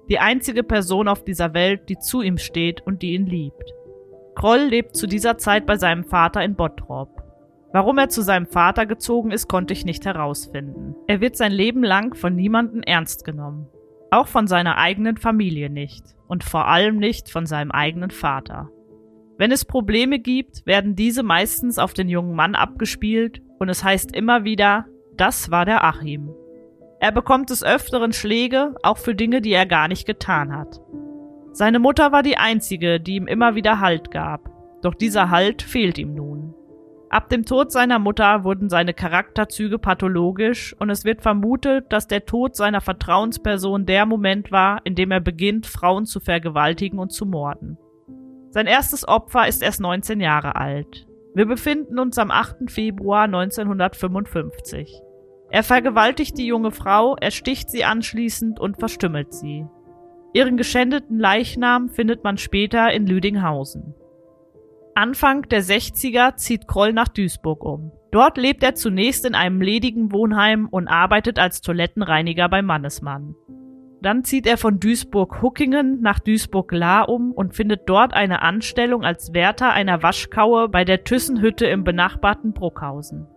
Die 0.08 0.20
einzige 0.20 0.62
Person 0.62 1.08
auf 1.08 1.24
dieser 1.24 1.52
Welt, 1.52 1.88
die 1.88 1.98
zu 1.98 2.22
ihm 2.22 2.38
steht 2.38 2.80
und 2.86 3.02
die 3.02 3.14
ihn 3.14 3.26
liebt. 3.26 3.74
Kroll 4.36 4.60
lebt 4.60 4.94
zu 4.94 5.08
dieser 5.08 5.36
Zeit 5.36 5.66
bei 5.66 5.76
seinem 5.76 6.04
Vater 6.04 6.42
in 6.44 6.54
Bottrop. 6.54 7.17
Warum 7.72 7.98
er 7.98 8.08
zu 8.08 8.22
seinem 8.22 8.46
Vater 8.46 8.86
gezogen 8.86 9.30
ist, 9.30 9.48
konnte 9.48 9.74
ich 9.74 9.84
nicht 9.84 10.06
herausfinden. 10.06 10.94
Er 11.06 11.20
wird 11.20 11.36
sein 11.36 11.52
Leben 11.52 11.82
lang 11.82 12.14
von 12.14 12.34
niemandem 12.34 12.82
ernst 12.82 13.24
genommen. 13.24 13.66
Auch 14.10 14.26
von 14.26 14.46
seiner 14.46 14.78
eigenen 14.78 15.18
Familie 15.18 15.68
nicht. 15.68 16.02
Und 16.28 16.44
vor 16.44 16.66
allem 16.66 16.96
nicht 16.96 17.30
von 17.30 17.46
seinem 17.46 17.70
eigenen 17.70 18.10
Vater. 18.10 18.70
Wenn 19.36 19.52
es 19.52 19.64
Probleme 19.64 20.18
gibt, 20.18 20.66
werden 20.66 20.96
diese 20.96 21.22
meistens 21.22 21.78
auf 21.78 21.94
den 21.94 22.08
jungen 22.08 22.34
Mann 22.34 22.54
abgespielt 22.54 23.40
und 23.58 23.68
es 23.68 23.84
heißt 23.84 24.14
immer 24.14 24.44
wieder, 24.44 24.86
das 25.16 25.50
war 25.50 25.64
der 25.64 25.84
Achim. 25.84 26.30
Er 27.00 27.12
bekommt 27.12 27.50
des 27.50 27.62
Öfteren 27.62 28.12
Schläge, 28.12 28.74
auch 28.82 28.98
für 28.98 29.14
Dinge, 29.14 29.40
die 29.40 29.52
er 29.52 29.66
gar 29.66 29.86
nicht 29.86 30.06
getan 30.06 30.56
hat. 30.56 30.80
Seine 31.52 31.78
Mutter 31.78 32.10
war 32.10 32.22
die 32.22 32.36
einzige, 32.36 32.98
die 32.98 33.16
ihm 33.16 33.28
immer 33.28 33.54
wieder 33.54 33.78
Halt 33.78 34.10
gab, 34.10 34.50
doch 34.82 34.94
dieser 34.94 35.30
Halt 35.30 35.62
fehlt 35.62 35.98
ihm 35.98 36.14
nun. 36.14 36.54
Ab 37.10 37.30
dem 37.30 37.46
Tod 37.46 37.72
seiner 37.72 37.98
Mutter 37.98 38.44
wurden 38.44 38.68
seine 38.68 38.92
Charakterzüge 38.92 39.78
pathologisch 39.78 40.76
und 40.78 40.90
es 40.90 41.04
wird 41.04 41.22
vermutet, 41.22 41.86
dass 41.90 42.06
der 42.06 42.26
Tod 42.26 42.54
seiner 42.54 42.82
Vertrauensperson 42.82 43.86
der 43.86 44.04
Moment 44.04 44.52
war, 44.52 44.80
in 44.84 44.94
dem 44.94 45.10
er 45.10 45.20
beginnt, 45.20 45.66
Frauen 45.66 46.04
zu 46.04 46.20
vergewaltigen 46.20 46.98
und 46.98 47.10
zu 47.10 47.24
morden. 47.24 47.78
Sein 48.50 48.66
erstes 48.66 49.08
Opfer 49.08 49.48
ist 49.48 49.62
erst 49.62 49.80
19 49.80 50.20
Jahre 50.20 50.56
alt. 50.56 51.06
Wir 51.34 51.46
befinden 51.46 51.98
uns 51.98 52.18
am 52.18 52.30
8. 52.30 52.70
Februar 52.70 53.24
1955. 53.24 55.00
Er 55.50 55.62
vergewaltigt 55.62 56.36
die 56.36 56.46
junge 56.46 56.72
Frau, 56.72 57.16
ersticht 57.16 57.70
sie 57.70 57.84
anschließend 57.84 58.60
und 58.60 58.78
verstümmelt 58.78 59.32
sie. 59.32 59.64
Ihren 60.34 60.58
geschändeten 60.58 61.18
Leichnam 61.18 61.88
findet 61.88 62.22
man 62.22 62.36
später 62.36 62.92
in 62.92 63.06
Lüdinghausen. 63.06 63.94
Anfang 64.98 65.42
der 65.42 65.62
60er 65.62 66.34
zieht 66.34 66.66
Kroll 66.66 66.92
nach 66.92 67.06
Duisburg 67.06 67.64
um. 67.64 67.92
Dort 68.10 68.36
lebt 68.36 68.64
er 68.64 68.74
zunächst 68.74 69.24
in 69.24 69.36
einem 69.36 69.60
ledigen 69.60 70.10
Wohnheim 70.10 70.66
und 70.68 70.88
arbeitet 70.88 71.38
als 71.38 71.60
Toilettenreiniger 71.60 72.48
bei 72.48 72.62
Mannesmann. 72.62 73.36
Dann 74.02 74.24
zieht 74.24 74.44
er 74.44 74.56
von 74.56 74.80
Duisburg-Huckingen 74.80 76.00
nach 76.00 76.18
Duisburg-Lahr 76.18 77.08
um 77.08 77.30
und 77.30 77.54
findet 77.54 77.88
dort 77.88 78.12
eine 78.12 78.42
Anstellung 78.42 79.04
als 79.04 79.32
Wärter 79.34 79.70
einer 79.70 80.02
Waschkaue 80.02 80.68
bei 80.68 80.84
der 80.84 81.04
Thyssenhütte 81.04 81.66
im 81.66 81.84
benachbarten 81.84 82.52
Bruckhausen. 82.52 83.28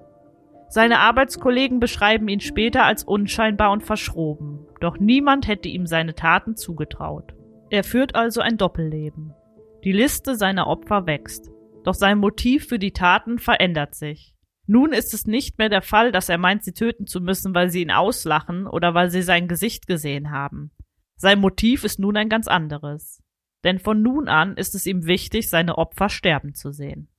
Seine 0.67 0.97
Arbeitskollegen 0.97 1.79
beschreiben 1.79 2.27
ihn 2.27 2.39
später 2.39 2.85
als 2.85 3.03
unscheinbar 3.03 3.69
und 3.69 3.83
verschroben, 3.83 4.65
doch 4.79 4.97
niemand 4.97 5.47
hätte 5.47 5.69
ihm 5.69 5.85
seine 5.85 6.15
Taten 6.15 6.55
zugetraut. 6.55 7.35
Er 7.69 7.83
führt 7.83 8.15
also 8.15 8.41
ein 8.41 8.57
Doppelleben. 8.57 9.35
Die 9.83 9.93
Liste 9.93 10.35
seiner 10.35 10.67
Opfer 10.67 11.07
wächst, 11.07 11.49
doch 11.83 11.93
sein 11.93 12.17
Motiv 12.17 12.67
für 12.67 12.79
die 12.79 12.91
Taten 12.91 13.39
verändert 13.39 13.95
sich. 13.95 14.35
Nun 14.67 14.93
ist 14.93 15.13
es 15.13 15.25
nicht 15.25 15.57
mehr 15.57 15.69
der 15.69 15.81
Fall, 15.81 16.11
dass 16.11 16.29
er 16.29 16.37
meint, 16.37 16.63
sie 16.63 16.73
töten 16.73 17.07
zu 17.07 17.19
müssen, 17.19 17.53
weil 17.53 17.69
sie 17.69 17.81
ihn 17.81 17.91
auslachen 17.91 18.67
oder 18.67 18.93
weil 18.93 19.09
sie 19.09 19.21
sein 19.21 19.47
Gesicht 19.47 19.87
gesehen 19.87 20.31
haben. 20.31 20.71
Sein 21.15 21.39
Motiv 21.39 21.83
ist 21.83 21.99
nun 21.99 22.17
ein 22.17 22.29
ganz 22.29 22.47
anderes. 22.47 23.21
Denn 23.63 23.79
von 23.79 24.01
nun 24.01 24.27
an 24.27 24.55
ist 24.57 24.73
es 24.73 24.85
ihm 24.85 25.05
wichtig, 25.05 25.49
seine 25.49 25.77
Opfer 25.77 26.09
sterben 26.09 26.53
zu 26.53 26.71
sehen. 26.71 27.09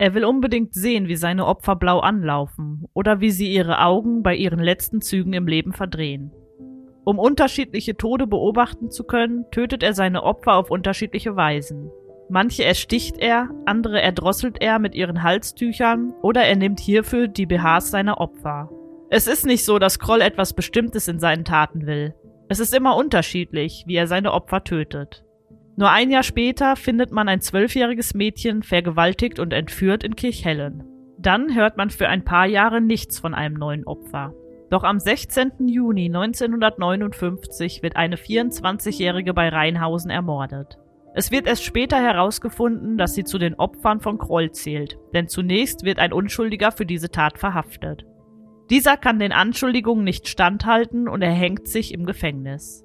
Er 0.00 0.14
will 0.14 0.24
unbedingt 0.24 0.74
sehen, 0.74 1.08
wie 1.08 1.16
seine 1.16 1.46
Opfer 1.46 1.74
blau 1.74 1.98
anlaufen 1.98 2.84
oder 2.92 3.20
wie 3.20 3.30
sie 3.30 3.52
ihre 3.52 3.80
Augen 3.80 4.22
bei 4.22 4.36
ihren 4.36 4.60
letzten 4.60 5.00
Zügen 5.00 5.32
im 5.32 5.48
Leben 5.48 5.72
verdrehen. 5.72 6.30
Um 7.08 7.18
unterschiedliche 7.18 7.96
Tode 7.96 8.26
beobachten 8.26 8.90
zu 8.90 9.02
können, 9.02 9.46
tötet 9.50 9.82
er 9.82 9.94
seine 9.94 10.24
Opfer 10.24 10.56
auf 10.56 10.70
unterschiedliche 10.70 11.36
Weisen. 11.36 11.90
Manche 12.28 12.66
ersticht 12.66 13.16
er, 13.16 13.48
andere 13.64 14.02
erdrosselt 14.02 14.60
er 14.60 14.78
mit 14.78 14.94
ihren 14.94 15.22
Halstüchern 15.22 16.12
oder 16.20 16.42
er 16.42 16.54
nimmt 16.54 16.80
hierfür 16.80 17.26
die 17.26 17.46
BHs 17.46 17.90
seiner 17.92 18.20
Opfer. 18.20 18.68
Es 19.08 19.26
ist 19.26 19.46
nicht 19.46 19.64
so, 19.64 19.78
dass 19.78 19.98
Kroll 19.98 20.20
etwas 20.20 20.52
Bestimmtes 20.52 21.08
in 21.08 21.18
seinen 21.18 21.46
Taten 21.46 21.86
will. 21.86 22.14
Es 22.50 22.60
ist 22.60 22.74
immer 22.74 22.94
unterschiedlich, 22.94 23.84
wie 23.86 23.96
er 23.96 24.06
seine 24.06 24.34
Opfer 24.34 24.62
tötet. 24.62 25.24
Nur 25.76 25.88
ein 25.88 26.10
Jahr 26.10 26.22
später 26.22 26.76
findet 26.76 27.10
man 27.10 27.26
ein 27.26 27.40
zwölfjähriges 27.40 28.12
Mädchen 28.12 28.62
vergewaltigt 28.62 29.38
und 29.38 29.54
entführt 29.54 30.04
in 30.04 30.14
Kirchhellen. 30.14 30.84
Dann 31.18 31.54
hört 31.54 31.78
man 31.78 31.88
für 31.88 32.06
ein 32.06 32.26
paar 32.26 32.44
Jahre 32.44 32.82
nichts 32.82 33.18
von 33.18 33.32
einem 33.32 33.54
neuen 33.54 33.86
Opfer. 33.86 34.34
Doch 34.70 34.84
am 34.84 34.98
16. 34.98 35.66
Juni 35.66 36.06
1959 36.06 37.82
wird 37.82 37.96
eine 37.96 38.16
24-Jährige 38.16 39.32
bei 39.32 39.48
Rheinhausen 39.48 40.10
ermordet. 40.10 40.78
Es 41.14 41.30
wird 41.30 41.46
erst 41.46 41.64
später 41.64 41.96
herausgefunden, 41.96 42.98
dass 42.98 43.14
sie 43.14 43.24
zu 43.24 43.38
den 43.38 43.54
Opfern 43.54 44.00
von 44.00 44.18
Kroll 44.18 44.52
zählt, 44.52 44.98
denn 45.14 45.26
zunächst 45.26 45.84
wird 45.84 45.98
ein 45.98 46.12
Unschuldiger 46.12 46.70
für 46.70 46.86
diese 46.86 47.10
Tat 47.10 47.38
verhaftet. 47.38 48.04
Dieser 48.70 48.98
kann 48.98 49.18
den 49.18 49.32
Anschuldigungen 49.32 50.04
nicht 50.04 50.28
standhalten 50.28 51.08
und 51.08 51.22
erhängt 51.22 51.66
sich 51.66 51.94
im 51.94 52.04
Gefängnis. 52.04 52.84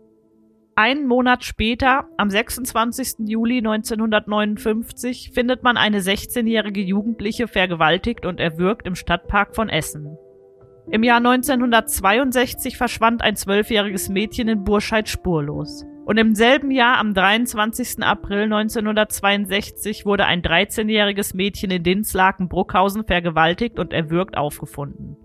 Einen 0.75 1.05
Monat 1.05 1.43
später, 1.43 2.07
am 2.17 2.29
26. 2.29 3.27
Juli 3.27 3.57
1959, 3.57 5.31
findet 5.31 5.61
man 5.61 5.77
eine 5.77 5.99
16-jährige 5.99 6.81
Jugendliche 6.81 7.47
vergewaltigt 7.47 8.25
und 8.25 8.39
erwürgt 8.39 8.87
im 8.87 8.95
Stadtpark 8.95 9.53
von 9.55 9.69
Essen. 9.69 10.17
Im 10.91 11.03
Jahr 11.03 11.17
1962 11.17 12.77
verschwand 12.77 13.21
ein 13.21 13.35
zwölfjähriges 13.35 14.09
Mädchen 14.09 14.49
in 14.49 14.63
Burscheid 14.63 15.07
spurlos. 15.07 15.85
Und 16.05 16.17
im 16.17 16.35
selben 16.35 16.71
Jahr, 16.71 16.97
am 16.97 17.13
23. 17.13 18.03
April 18.03 18.43
1962, 18.43 20.05
wurde 20.05 20.25
ein 20.25 20.41
13-jähriges 20.41 21.35
Mädchen 21.35 21.71
in 21.71 21.83
Dinslaken-Bruckhausen 21.83 23.05
vergewaltigt 23.05 23.79
und 23.79 23.93
erwürgt 23.93 24.35
aufgefunden. 24.37 25.15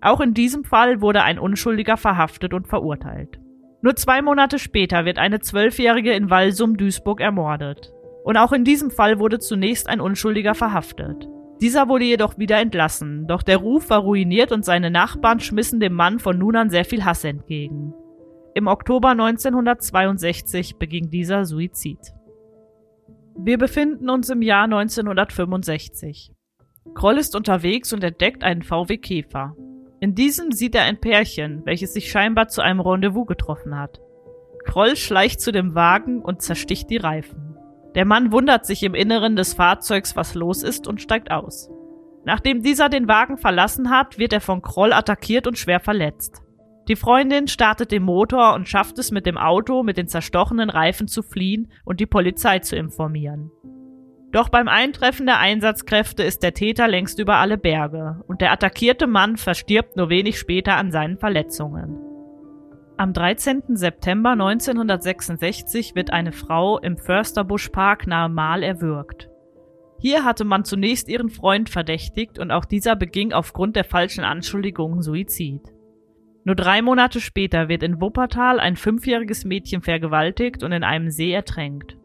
Auch 0.00 0.20
in 0.20 0.32
diesem 0.32 0.64
Fall 0.64 1.02
wurde 1.02 1.22
ein 1.22 1.38
Unschuldiger 1.38 1.98
verhaftet 1.98 2.54
und 2.54 2.66
verurteilt. 2.66 3.38
Nur 3.82 3.96
zwei 3.96 4.22
Monate 4.22 4.58
später 4.58 5.04
wird 5.04 5.18
eine 5.18 5.40
Zwölfjährige 5.40 6.12
in 6.12 6.30
Walsum-Duisburg 6.30 7.20
ermordet. 7.20 7.92
Und 8.24 8.38
auch 8.38 8.52
in 8.52 8.64
diesem 8.64 8.90
Fall 8.90 9.18
wurde 9.18 9.38
zunächst 9.38 9.86
ein 9.90 10.00
Unschuldiger 10.00 10.54
verhaftet. 10.54 11.28
Dieser 11.64 11.88
wurde 11.88 12.04
jedoch 12.04 12.36
wieder 12.36 12.60
entlassen, 12.60 13.26
doch 13.26 13.42
der 13.42 13.56
Ruf 13.56 13.88
war 13.88 14.00
ruiniert 14.00 14.52
und 14.52 14.66
seine 14.66 14.90
Nachbarn 14.90 15.40
schmissen 15.40 15.80
dem 15.80 15.94
Mann 15.94 16.18
von 16.18 16.36
nun 16.36 16.56
an 16.56 16.68
sehr 16.68 16.84
viel 16.84 17.06
Hass 17.06 17.24
entgegen. 17.24 17.94
Im 18.54 18.66
Oktober 18.66 19.12
1962 19.12 20.76
beging 20.76 21.08
dieser 21.08 21.46
Suizid. 21.46 22.12
Wir 23.38 23.56
befinden 23.56 24.10
uns 24.10 24.28
im 24.28 24.42
Jahr 24.42 24.64
1965. 24.64 26.32
Kroll 26.92 27.16
ist 27.16 27.34
unterwegs 27.34 27.94
und 27.94 28.04
entdeckt 28.04 28.44
einen 28.44 28.62
VW 28.62 28.98
Käfer. 28.98 29.56
In 30.00 30.14
diesem 30.14 30.52
sieht 30.52 30.74
er 30.74 30.82
ein 30.82 31.00
Pärchen, 31.00 31.62
welches 31.64 31.94
sich 31.94 32.10
scheinbar 32.10 32.48
zu 32.48 32.60
einem 32.60 32.80
Rendezvous 32.80 33.26
getroffen 33.26 33.78
hat. 33.78 34.02
Kroll 34.66 34.96
schleicht 34.96 35.40
zu 35.40 35.50
dem 35.50 35.74
Wagen 35.74 36.20
und 36.20 36.42
zersticht 36.42 36.90
die 36.90 36.98
Reifen. 36.98 37.43
Der 37.94 38.04
Mann 38.04 38.32
wundert 38.32 38.66
sich 38.66 38.82
im 38.82 38.94
Inneren 38.94 39.36
des 39.36 39.54
Fahrzeugs, 39.54 40.16
was 40.16 40.34
los 40.34 40.62
ist, 40.62 40.88
und 40.88 41.00
steigt 41.00 41.30
aus. 41.30 41.70
Nachdem 42.24 42.62
dieser 42.62 42.88
den 42.88 43.06
Wagen 43.06 43.36
verlassen 43.36 43.90
hat, 43.90 44.18
wird 44.18 44.32
er 44.32 44.40
von 44.40 44.62
Kroll 44.62 44.92
attackiert 44.92 45.46
und 45.46 45.58
schwer 45.58 45.78
verletzt. 45.78 46.42
Die 46.88 46.96
Freundin 46.96 47.48
startet 47.48 47.92
den 47.92 48.02
Motor 48.02 48.54
und 48.54 48.68
schafft 48.68 48.98
es 48.98 49.10
mit 49.10 49.26
dem 49.26 49.38
Auto 49.38 49.82
mit 49.82 49.96
den 49.96 50.08
zerstochenen 50.08 50.68
Reifen 50.68 51.08
zu 51.08 51.22
fliehen 51.22 51.70
und 51.84 52.00
die 52.00 52.06
Polizei 52.06 52.58
zu 52.58 52.76
informieren. 52.76 53.50
Doch 54.32 54.48
beim 54.48 54.68
Eintreffen 54.68 55.26
der 55.26 55.38
Einsatzkräfte 55.38 56.24
ist 56.24 56.42
der 56.42 56.54
Täter 56.54 56.88
längst 56.88 57.18
über 57.20 57.36
alle 57.36 57.56
Berge 57.56 58.22
und 58.26 58.40
der 58.40 58.52
attackierte 58.52 59.06
Mann 59.06 59.36
verstirbt 59.36 59.96
nur 59.96 60.08
wenig 60.08 60.38
später 60.38 60.76
an 60.76 60.90
seinen 60.90 61.18
Verletzungen. 61.18 62.03
Am 62.96 63.12
13. 63.12 63.76
September 63.76 64.30
1966 64.30 65.96
wird 65.96 66.12
eine 66.12 66.30
Frau 66.30 66.78
im 66.78 66.96
Försterbusch 66.96 67.70
Park 67.70 68.06
nahe 68.06 68.28
Mahl 68.28 68.62
erwürgt. 68.62 69.28
Hier 69.98 70.24
hatte 70.24 70.44
man 70.44 70.64
zunächst 70.64 71.08
ihren 71.08 71.28
Freund 71.28 71.68
verdächtigt 71.68 72.38
und 72.38 72.52
auch 72.52 72.64
dieser 72.64 72.94
beging 72.94 73.32
aufgrund 73.32 73.74
der 73.74 73.82
falschen 73.82 74.22
Anschuldigungen 74.22 75.02
Suizid. 75.02 75.60
Nur 76.44 76.54
drei 76.54 76.82
Monate 76.82 77.20
später 77.20 77.68
wird 77.68 77.82
in 77.82 78.00
Wuppertal 78.00 78.60
ein 78.60 78.76
fünfjähriges 78.76 79.44
Mädchen 79.44 79.82
vergewaltigt 79.82 80.62
und 80.62 80.70
in 80.70 80.84
einem 80.84 81.10
See 81.10 81.32
ertränkt. 81.32 81.96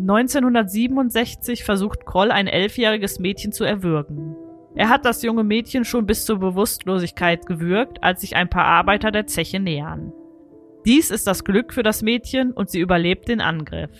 1967 0.00 1.64
versucht 1.64 2.06
Kroll 2.06 2.30
ein 2.30 2.46
elfjähriges 2.46 3.18
Mädchen 3.18 3.52
zu 3.52 3.64
erwürgen. 3.64 4.36
Er 4.74 4.88
hat 4.88 5.04
das 5.04 5.22
junge 5.22 5.44
Mädchen 5.44 5.84
schon 5.84 6.06
bis 6.06 6.24
zur 6.24 6.38
Bewusstlosigkeit 6.38 7.44
gewürgt, 7.44 8.02
als 8.02 8.22
sich 8.22 8.36
ein 8.36 8.48
paar 8.48 8.64
Arbeiter 8.64 9.10
der 9.10 9.26
Zeche 9.26 9.60
nähern. 9.60 10.14
Dies 10.86 11.10
ist 11.10 11.26
das 11.26 11.44
Glück 11.44 11.74
für 11.74 11.82
das 11.82 12.02
Mädchen 12.02 12.52
und 12.52 12.70
sie 12.70 12.80
überlebt 12.80 13.28
den 13.28 13.40
Angriff. 13.40 13.90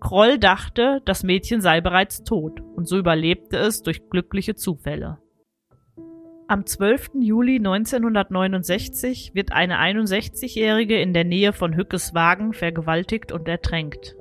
Kroll 0.00 0.38
dachte, 0.38 1.00
das 1.04 1.24
Mädchen 1.24 1.60
sei 1.60 1.80
bereits 1.80 2.22
tot 2.22 2.60
und 2.60 2.86
so 2.86 2.98
überlebte 2.98 3.56
es 3.56 3.82
durch 3.82 4.08
glückliche 4.08 4.54
Zufälle. 4.54 5.18
Am 6.48 6.66
12. 6.66 7.12
Juli 7.20 7.56
1969 7.56 9.32
wird 9.34 9.52
eine 9.52 9.80
61-Jährige 9.80 11.00
in 11.00 11.14
der 11.14 11.24
Nähe 11.24 11.52
von 11.52 11.74
Hückeswagen 11.74 12.52
vergewaltigt 12.52 13.32
und 13.32 13.48
ertränkt. 13.48 14.16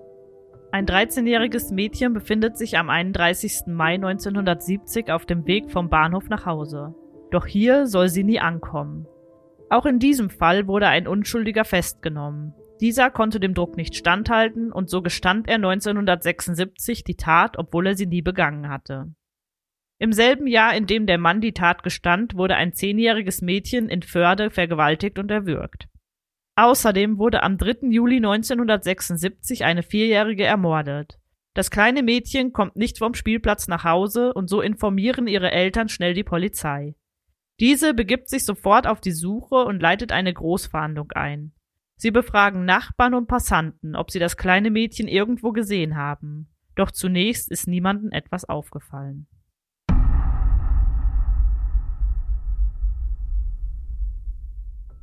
Ein 0.71 0.85
13-jähriges 0.85 1.73
Mädchen 1.73 2.13
befindet 2.13 2.57
sich 2.57 2.77
am 2.77 2.89
31. 2.89 3.63
Mai 3.67 3.95
1970 3.95 5.11
auf 5.11 5.25
dem 5.25 5.45
Weg 5.45 5.69
vom 5.69 5.89
Bahnhof 5.89 6.29
nach 6.29 6.45
Hause. 6.45 6.95
Doch 7.31 7.45
hier 7.45 7.87
soll 7.87 8.07
sie 8.07 8.23
nie 8.23 8.39
ankommen. 8.39 9.05
Auch 9.71 9.85
in 9.85 9.99
diesem 9.99 10.29
Fall 10.29 10.67
wurde 10.67 10.89
ein 10.89 11.07
Unschuldiger 11.07 11.63
festgenommen. 11.63 12.53
Dieser 12.81 13.09
konnte 13.09 13.39
dem 13.39 13.53
Druck 13.53 13.77
nicht 13.77 13.95
standhalten 13.95 14.69
und 14.69 14.89
so 14.89 15.01
gestand 15.01 15.47
er 15.47 15.55
1976 15.55 17.05
die 17.05 17.15
Tat, 17.15 17.57
obwohl 17.57 17.87
er 17.87 17.95
sie 17.95 18.05
nie 18.05 18.21
begangen 18.21 18.67
hatte. 18.67 19.13
Im 19.97 20.11
selben 20.11 20.45
Jahr, 20.45 20.75
in 20.75 20.87
dem 20.87 21.05
der 21.05 21.17
Mann 21.17 21.39
die 21.39 21.53
Tat 21.53 21.83
gestand, 21.83 22.35
wurde 22.35 22.55
ein 22.55 22.73
zehnjähriges 22.73 23.41
Mädchen 23.41 23.87
in 23.87 24.01
Förde 24.01 24.49
vergewaltigt 24.49 25.17
und 25.17 25.31
erwürgt. 25.31 25.87
Außerdem 26.57 27.17
wurde 27.17 27.41
am 27.41 27.57
3. 27.57 27.91
Juli 27.91 28.17
1976 28.17 29.63
eine 29.63 29.83
Vierjährige 29.83 30.43
ermordet. 30.43 31.17
Das 31.53 31.71
kleine 31.71 32.03
Mädchen 32.03 32.51
kommt 32.51 32.75
nicht 32.75 32.97
vom 32.97 33.13
Spielplatz 33.13 33.69
nach 33.69 33.85
Hause 33.85 34.33
und 34.33 34.49
so 34.49 34.59
informieren 34.59 35.27
ihre 35.27 35.51
Eltern 35.51 35.87
schnell 35.87 36.13
die 36.13 36.25
Polizei. 36.25 36.95
Diese 37.61 37.93
begibt 37.93 38.27
sich 38.27 38.43
sofort 38.43 38.87
auf 38.87 39.01
die 39.01 39.11
Suche 39.11 39.65
und 39.65 39.83
leitet 39.83 40.11
eine 40.11 40.33
Großfahndung 40.33 41.11
ein. 41.11 41.53
Sie 41.95 42.09
befragen 42.09 42.65
Nachbarn 42.65 43.13
und 43.13 43.27
Passanten, 43.27 43.95
ob 43.95 44.09
sie 44.09 44.17
das 44.17 44.35
kleine 44.35 44.71
Mädchen 44.71 45.07
irgendwo 45.07 45.51
gesehen 45.51 45.95
haben. 45.95 46.49
Doch 46.73 46.89
zunächst 46.89 47.51
ist 47.51 47.67
niemandem 47.67 48.11
etwas 48.11 48.45
aufgefallen. 48.45 49.27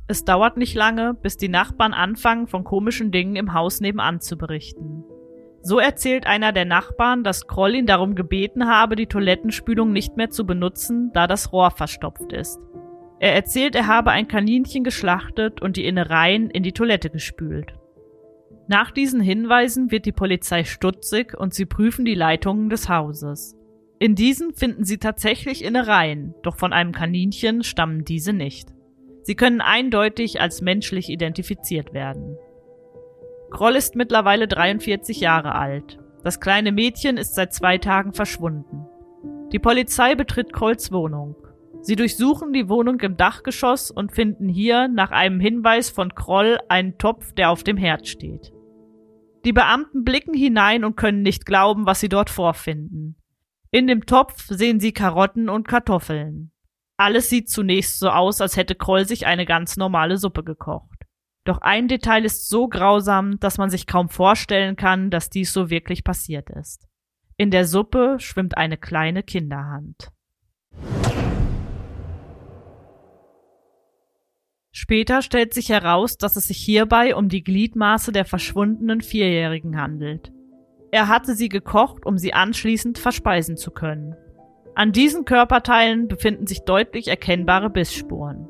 Es 0.07 0.25
dauert 0.25 0.57
nicht 0.57 0.75
lange, 0.75 1.13
bis 1.13 1.37
die 1.37 1.47
Nachbarn 1.47 1.93
anfangen, 1.93 2.47
von 2.47 2.65
komischen 2.65 3.11
Dingen 3.11 3.37
im 3.37 3.53
Haus 3.53 3.79
nebenan 3.79 4.19
zu 4.19 4.37
berichten. 4.37 5.05
So 5.61 5.79
erzählt 5.79 6.25
einer 6.25 6.53
der 6.53 6.65
Nachbarn, 6.65 7.23
dass 7.23 7.47
Kroll 7.47 7.75
ihn 7.75 7.85
darum 7.85 8.15
gebeten 8.15 8.67
habe, 8.67 8.95
die 8.95 9.07
Toilettenspülung 9.07 9.91
nicht 9.91 10.15
mehr 10.15 10.29
zu 10.29 10.45
benutzen, 10.45 11.11
da 11.13 11.27
das 11.27 11.51
Rohr 11.51 11.71
verstopft 11.71 12.31
ist. 12.31 12.59
Er 13.19 13.33
erzählt, 13.33 13.75
er 13.75 13.87
habe 13.87 14.11
ein 14.11 14.29
Kaninchen 14.29 14.85
geschlachtet 14.85 15.61
und 15.61 15.75
die 15.75 15.85
Innereien 15.85 16.49
in 16.49 16.63
die 16.63 16.71
Toilette 16.71 17.09
gespült. 17.09 17.73
Nach 18.69 18.91
diesen 18.91 19.19
Hinweisen 19.19 19.91
wird 19.91 20.05
die 20.05 20.13
Polizei 20.13 20.63
stutzig 20.63 21.37
und 21.37 21.53
sie 21.53 21.65
prüfen 21.65 22.05
die 22.05 22.15
Leitungen 22.15 22.69
des 22.69 22.87
Hauses. 22.87 23.57
In 23.97 24.15
diesen 24.15 24.53
finden 24.53 24.85
sie 24.85 24.97
tatsächlich 24.97 25.65
Innereien, 25.65 26.33
doch 26.43 26.55
von 26.55 26.71
einem 26.71 26.93
Kaninchen 26.93 27.63
stammen 27.63 28.05
diese 28.05 28.31
nicht. 28.31 28.69
Sie 29.23 29.35
können 29.35 29.59
eindeutig 29.59 30.39
als 30.39 30.61
menschlich 30.61 31.09
identifiziert 31.09 31.93
werden. 31.93 32.37
Kroll 33.51 33.75
ist 33.75 33.95
mittlerweile 33.95 34.47
43 34.47 35.19
Jahre 35.19 35.55
alt. 35.55 35.99
Das 36.23 36.39
kleine 36.39 36.71
Mädchen 36.71 37.17
ist 37.17 37.35
seit 37.35 37.53
zwei 37.53 37.77
Tagen 37.77 38.13
verschwunden. 38.13 38.85
Die 39.51 39.59
Polizei 39.59 40.15
betritt 40.15 40.53
Krolls 40.53 40.91
Wohnung. 40.91 41.35
Sie 41.81 41.95
durchsuchen 41.95 42.51
die 42.51 42.67
Wohnung 42.67 42.99
im 42.99 43.15
Dachgeschoss 43.15 43.89
und 43.89 44.11
finden 44.11 44.49
hier 44.49 44.87
nach 44.87 45.11
einem 45.11 45.39
Hinweis 45.39 45.89
von 45.89 46.13
Kroll 46.13 46.59
einen 46.67 46.97
Topf, 46.97 47.33
der 47.33 47.49
auf 47.49 47.63
dem 47.63 47.77
Herd 47.77 48.07
steht. 48.07 48.51
Die 49.45 49.53
Beamten 49.53 50.03
blicken 50.03 50.33
hinein 50.33 50.83
und 50.83 50.97
können 50.97 51.21
nicht 51.21 51.45
glauben, 51.45 51.85
was 51.85 52.01
sie 52.01 52.09
dort 52.09 52.29
vorfinden. 52.29 53.15
In 53.71 53.87
dem 53.87 54.05
Topf 54.05 54.47
sehen 54.47 54.79
sie 54.79 54.91
Karotten 54.91 55.47
und 55.47 55.67
Kartoffeln. 55.67 56.51
Alles 56.97 57.29
sieht 57.29 57.49
zunächst 57.49 57.99
so 57.99 58.09
aus, 58.09 58.41
als 58.41 58.57
hätte 58.57 58.75
Kroll 58.75 59.05
sich 59.05 59.25
eine 59.25 59.45
ganz 59.45 59.77
normale 59.77 60.17
Suppe 60.17 60.43
gekocht. 60.43 60.98
Doch 61.45 61.59
ein 61.61 61.87
Detail 61.87 62.25
ist 62.25 62.49
so 62.49 62.67
grausam, 62.67 63.39
dass 63.39 63.57
man 63.57 63.69
sich 63.69 63.87
kaum 63.87 64.09
vorstellen 64.09 64.75
kann, 64.75 65.09
dass 65.09 65.29
dies 65.29 65.53
so 65.53 65.69
wirklich 65.69 66.03
passiert 66.03 66.49
ist. 66.49 66.87
In 67.37 67.51
der 67.51 67.65
Suppe 67.65 68.17
schwimmt 68.19 68.57
eine 68.57 68.77
kleine 68.77 69.23
Kinderhand. 69.23 70.11
Später 74.71 75.21
stellt 75.21 75.53
sich 75.53 75.69
heraus, 75.69 76.17
dass 76.17 76.35
es 76.35 76.47
sich 76.47 76.57
hierbei 76.57 77.15
um 77.15 77.29
die 77.29 77.43
Gliedmaße 77.43 78.11
der 78.11 78.25
verschwundenen 78.25 79.01
Vierjährigen 79.01 79.79
handelt. 79.79 80.33
Er 80.91 81.07
hatte 81.07 81.35
sie 81.35 81.47
gekocht, 81.47 82.05
um 82.05 82.17
sie 82.17 82.33
anschließend 82.33 82.97
verspeisen 82.97 83.55
zu 83.55 83.71
können. 83.71 84.15
An 84.75 84.91
diesen 84.91 85.23
Körperteilen 85.23 86.09
befinden 86.09 86.47
sich 86.47 86.61
deutlich 86.65 87.07
erkennbare 87.07 87.69
Bissspuren. 87.69 88.48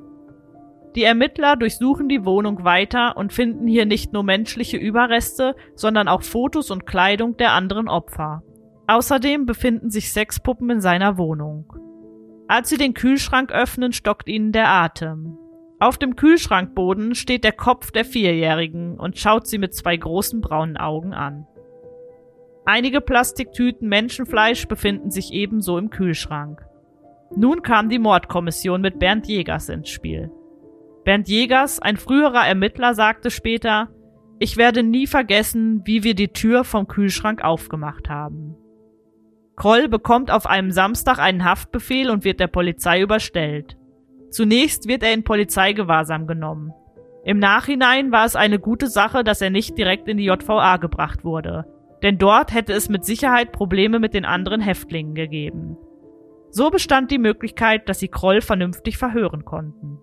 Die 0.96 1.04
Ermittler 1.04 1.56
durchsuchen 1.56 2.10
die 2.10 2.26
Wohnung 2.26 2.64
weiter 2.64 3.16
und 3.16 3.32
finden 3.32 3.68
hier 3.68 3.86
nicht 3.86 4.12
nur 4.12 4.24
menschliche 4.24 4.78
Überreste, 4.78 5.56
sondern 5.76 6.08
auch 6.08 6.24
Fotos 6.24 6.72
und 6.72 6.86
Kleidung 6.86 7.38
der 7.38 7.54
anderen 7.54 7.88
Opfer. 7.88 8.44
Außerdem 8.88 9.46
befinden 9.46 9.92
sich 9.92 10.12
Sexpuppen 10.12 10.70
in 10.72 10.82
seiner 10.82 11.18
Wohnung. 11.18 11.72
Als 12.48 12.70
sie 12.70 12.78
den 12.78 12.96
Kühlschrank 12.96 13.52
öffnen, 13.52 13.94
stockt 13.94 14.28
ihnen 14.28 14.52
der 14.52 14.68
Atem. 14.68 15.38
Auf 15.80 16.00
dem 16.00 16.16
Kühlschrankboden 16.16 17.14
steht 17.14 17.44
der 17.44 17.52
Kopf 17.52 17.92
der 17.92 18.04
Vierjährigen 18.04 19.00
und 19.00 19.20
schaut 19.20 19.48
sie 19.48 19.60
mit 19.60 19.76
zwei 19.76 19.96
großen 19.96 20.42
braunen 20.42 20.76
Augen 20.76 21.14
an. 21.14 21.46
Einige 22.66 23.00
Plastiktüten 23.00 23.88
Menschenfleisch 23.88 24.68
befinden 24.68 25.12
sich 25.12 25.32
ebenso 25.34 25.78
im 25.78 25.92
Kühlschrank. 25.92 26.66
Nun 27.36 27.62
kam 27.62 27.90
die 27.90 28.00
Mordkommission 28.00 28.82
mit 28.82 28.98
Bernd 28.98 29.28
Jägers 29.28 29.70
ins 29.70 29.90
Spiel. 29.90 30.32
Bernd 31.10 31.28
Jägers, 31.28 31.80
ein 31.80 31.98
früherer 31.98 32.46
Ermittler, 32.46 32.94
sagte 32.94 33.32
später, 33.32 33.90
ich 34.38 34.58
werde 34.58 34.84
nie 34.84 35.08
vergessen, 35.08 35.82
wie 35.84 36.04
wir 36.04 36.14
die 36.14 36.28
Tür 36.28 36.64
vom 36.64 36.88
Kühlschrank 36.88 37.44
aufgemacht 37.44 38.12
haben. 38.12 38.56
Kroll 39.56 39.88
bekommt 39.88 40.30
auf 40.30 40.46
einem 40.46 40.70
Samstag 40.70 41.18
einen 41.18 41.46
Haftbefehl 41.46 42.12
und 42.12 42.26
wird 42.26 42.40
der 42.40 42.46
Polizei 42.46 43.02
überstellt. 43.02 43.76
Zunächst 44.30 44.88
wird 44.88 45.02
er 45.02 45.12
in 45.12 45.24
Polizeigewahrsam 45.24 46.28
genommen. 46.28 46.74
Im 47.26 47.40
Nachhinein 47.40 48.12
war 48.12 48.26
es 48.26 48.36
eine 48.36 48.60
gute 48.60 48.86
Sache, 48.86 49.24
dass 49.24 49.42
er 49.42 49.50
nicht 49.50 49.80
direkt 49.80 50.08
in 50.08 50.18
die 50.18 50.26
JVA 50.26 50.78
gebracht 50.78 51.24
wurde, 51.24 51.66
denn 52.04 52.20
dort 52.20 52.54
hätte 52.54 52.74
es 52.74 52.88
mit 52.88 53.04
Sicherheit 53.04 53.52
Probleme 53.52 53.98
mit 53.98 54.14
den 54.14 54.26
anderen 54.26 54.62
Häftlingen 54.62 55.16
gegeben. 55.16 55.76
So 56.52 56.70
bestand 56.70 57.10
die 57.10 57.18
Möglichkeit, 57.18 57.90
dass 57.90 57.98
sie 57.98 58.10
Kroll 58.10 58.42
vernünftig 58.42 59.00
verhören 59.00 59.44
konnten. 59.44 59.98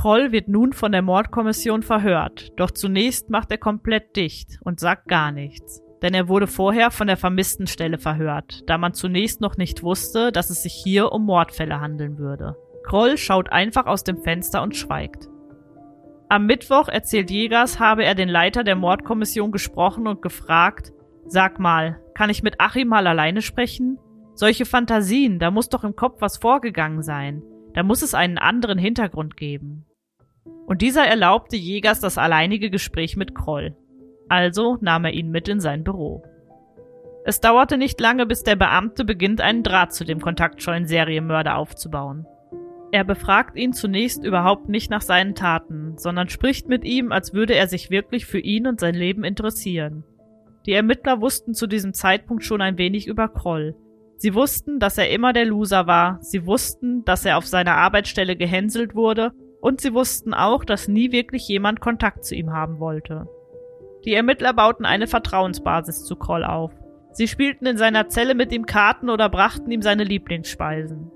Kroll 0.00 0.32
wird 0.32 0.48
nun 0.48 0.72
von 0.72 0.92
der 0.92 1.02
Mordkommission 1.02 1.82
verhört, 1.82 2.52
doch 2.56 2.70
zunächst 2.70 3.28
macht 3.28 3.50
er 3.50 3.58
komplett 3.58 4.16
dicht 4.16 4.58
und 4.62 4.80
sagt 4.80 5.08
gar 5.08 5.30
nichts 5.30 5.82
denn 6.02 6.14
er 6.14 6.28
wurde 6.28 6.46
vorher 6.46 6.90
von 6.90 7.06
der 7.06 7.16
Vermisstenstelle 7.16 7.98
verhört, 7.98 8.62
da 8.68 8.78
man 8.78 8.94
zunächst 8.94 9.40
noch 9.40 9.56
nicht 9.56 9.82
wusste, 9.82 10.32
dass 10.32 10.50
es 10.50 10.62
sich 10.62 10.72
hier 10.72 11.12
um 11.12 11.24
Mordfälle 11.24 11.80
handeln 11.80 12.18
würde. 12.18 12.56
Kroll 12.84 13.18
schaut 13.18 13.52
einfach 13.52 13.86
aus 13.86 14.04
dem 14.04 14.22
Fenster 14.22 14.62
und 14.62 14.76
schweigt. 14.76 15.28
Am 16.28 16.46
Mittwoch 16.46 16.88
erzählt 16.88 17.30
Jägers, 17.30 17.78
habe 17.80 18.04
er 18.04 18.14
den 18.14 18.28
Leiter 18.28 18.64
der 18.64 18.76
Mordkommission 18.76 19.52
gesprochen 19.52 20.06
und 20.06 20.22
gefragt, 20.22 20.92
sag 21.26 21.58
mal, 21.58 22.00
kann 22.14 22.30
ich 22.30 22.42
mit 22.42 22.60
Achim 22.60 22.88
mal 22.88 23.06
alleine 23.06 23.42
sprechen? 23.42 23.98
Solche 24.34 24.64
Fantasien, 24.64 25.38
da 25.38 25.50
muss 25.50 25.68
doch 25.68 25.84
im 25.84 25.96
Kopf 25.96 26.20
was 26.20 26.38
vorgegangen 26.38 27.02
sein. 27.02 27.42
Da 27.74 27.82
muss 27.82 28.02
es 28.02 28.14
einen 28.14 28.38
anderen 28.38 28.78
Hintergrund 28.78 29.36
geben. 29.36 29.84
Und 30.70 30.82
dieser 30.82 31.04
erlaubte 31.04 31.56
Jägers 31.56 31.98
das 31.98 32.16
alleinige 32.16 32.70
Gespräch 32.70 33.16
mit 33.16 33.34
Kroll. 33.34 33.74
Also 34.28 34.78
nahm 34.80 35.04
er 35.04 35.10
ihn 35.10 35.32
mit 35.32 35.48
in 35.48 35.58
sein 35.58 35.82
Büro. 35.82 36.22
Es 37.24 37.40
dauerte 37.40 37.76
nicht 37.76 38.00
lange, 38.00 38.24
bis 38.24 38.44
der 38.44 38.54
Beamte 38.54 39.04
beginnt, 39.04 39.40
einen 39.40 39.64
Draht 39.64 39.92
zu 39.92 40.04
dem 40.04 40.20
kontaktscheuen 40.20 40.86
Serienmörder 40.86 41.56
aufzubauen. 41.56 42.24
Er 42.92 43.02
befragt 43.02 43.56
ihn 43.56 43.72
zunächst 43.72 44.24
überhaupt 44.24 44.68
nicht 44.68 44.92
nach 44.92 45.02
seinen 45.02 45.34
Taten, 45.34 45.98
sondern 45.98 46.28
spricht 46.28 46.68
mit 46.68 46.84
ihm, 46.84 47.10
als 47.10 47.34
würde 47.34 47.56
er 47.56 47.66
sich 47.66 47.90
wirklich 47.90 48.24
für 48.24 48.38
ihn 48.38 48.68
und 48.68 48.78
sein 48.78 48.94
Leben 48.94 49.24
interessieren. 49.24 50.04
Die 50.66 50.72
Ermittler 50.72 51.20
wussten 51.20 51.52
zu 51.52 51.66
diesem 51.66 51.94
Zeitpunkt 51.94 52.44
schon 52.44 52.60
ein 52.60 52.78
wenig 52.78 53.08
über 53.08 53.26
Kroll. 53.26 53.74
Sie 54.18 54.34
wussten, 54.34 54.78
dass 54.78 54.98
er 54.98 55.10
immer 55.10 55.32
der 55.32 55.46
Loser 55.46 55.88
war, 55.88 56.18
sie 56.22 56.46
wussten, 56.46 57.04
dass 57.04 57.24
er 57.24 57.38
auf 57.38 57.46
seiner 57.48 57.74
Arbeitsstelle 57.74 58.36
gehänselt 58.36 58.94
wurde, 58.94 59.32
und 59.60 59.80
sie 59.80 59.94
wussten 59.94 60.34
auch, 60.34 60.64
dass 60.64 60.88
nie 60.88 61.12
wirklich 61.12 61.46
jemand 61.48 61.80
Kontakt 61.80 62.24
zu 62.24 62.34
ihm 62.34 62.52
haben 62.52 62.80
wollte. 62.80 63.28
Die 64.04 64.14
Ermittler 64.14 64.54
bauten 64.54 64.86
eine 64.86 65.06
Vertrauensbasis 65.06 66.04
zu 66.04 66.16
Kroll 66.16 66.44
auf. 66.44 66.72
Sie 67.12 67.28
spielten 67.28 67.66
in 67.66 67.76
seiner 67.76 68.08
Zelle 68.08 68.34
mit 68.34 68.52
ihm 68.52 68.66
Karten 68.66 69.10
oder 69.10 69.28
brachten 69.28 69.70
ihm 69.70 69.82
seine 69.82 70.04
Lieblingsspeisen. 70.04 71.10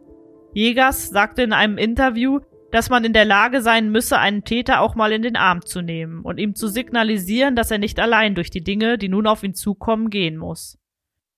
Jägers 0.53 1.09
sagte 1.09 1.43
in 1.43 1.53
einem 1.53 1.79
Interview, 1.79 2.41
dass 2.71 2.91
man 2.91 3.05
in 3.05 3.13
der 3.13 3.25
Lage 3.25 3.63
sein 3.63 3.91
müsse, 3.91 4.19
einen 4.19 4.43
Täter 4.43 4.81
auch 4.81 4.97
mal 4.97 5.13
in 5.13 5.23
den 5.23 5.37
Arm 5.37 5.65
zu 5.65 5.81
nehmen 5.81 6.23
und 6.23 6.39
ihm 6.39 6.55
zu 6.55 6.67
signalisieren, 6.69 7.55
dass 7.55 7.71
er 7.71 7.79
nicht 7.79 8.01
allein 8.01 8.35
durch 8.35 8.51
die 8.51 8.65
Dinge, 8.65 8.99
die 8.99 9.09
nun 9.09 9.27
auf 9.27 9.45
ihn 9.45 9.55
zukommen, 9.55 10.11
gehen 10.11 10.37
muss. 10.37 10.79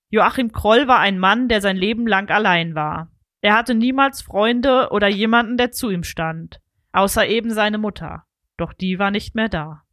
Joachim 0.09 0.51
Kroll 0.51 0.87
war 0.87 0.99
ein 0.99 1.19
Mann, 1.19 1.47
der 1.47 1.61
sein 1.61 1.77
Leben 1.77 2.07
lang 2.07 2.29
allein 2.29 2.75
war. 2.75 3.11
Er 3.41 3.55
hatte 3.55 3.75
niemals 3.75 4.21
Freunde 4.21 4.89
oder 4.89 5.07
jemanden, 5.07 5.57
der 5.57 5.71
zu 5.71 5.91
ihm 5.91 6.03
stand, 6.03 6.59
außer 6.91 7.27
eben 7.27 7.51
seine 7.51 7.77
Mutter. 7.77 8.23
Doch 8.57 8.73
die 8.73 8.99
war 8.99 9.11
nicht 9.11 9.35
mehr 9.35 9.49
da. 9.49 9.83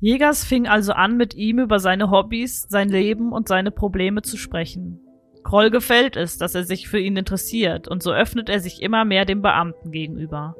Jägers 0.00 0.42
fing 0.44 0.66
also 0.66 0.92
an, 0.92 1.16
mit 1.16 1.34
ihm 1.34 1.60
über 1.60 1.78
seine 1.78 2.10
Hobbys, 2.10 2.66
sein 2.68 2.88
Leben 2.88 3.30
und 3.32 3.46
seine 3.46 3.70
Probleme 3.70 4.22
zu 4.22 4.36
sprechen. 4.36 4.98
Kroll 5.44 5.70
gefällt 5.70 6.16
es, 6.16 6.38
dass 6.38 6.56
er 6.56 6.64
sich 6.64 6.88
für 6.88 6.98
ihn 6.98 7.16
interessiert, 7.16 7.86
und 7.86 8.02
so 8.02 8.12
öffnet 8.12 8.48
er 8.48 8.58
sich 8.58 8.82
immer 8.82 9.04
mehr 9.04 9.24
dem 9.24 9.42
Beamten 9.42 9.92
gegenüber. 9.92 10.56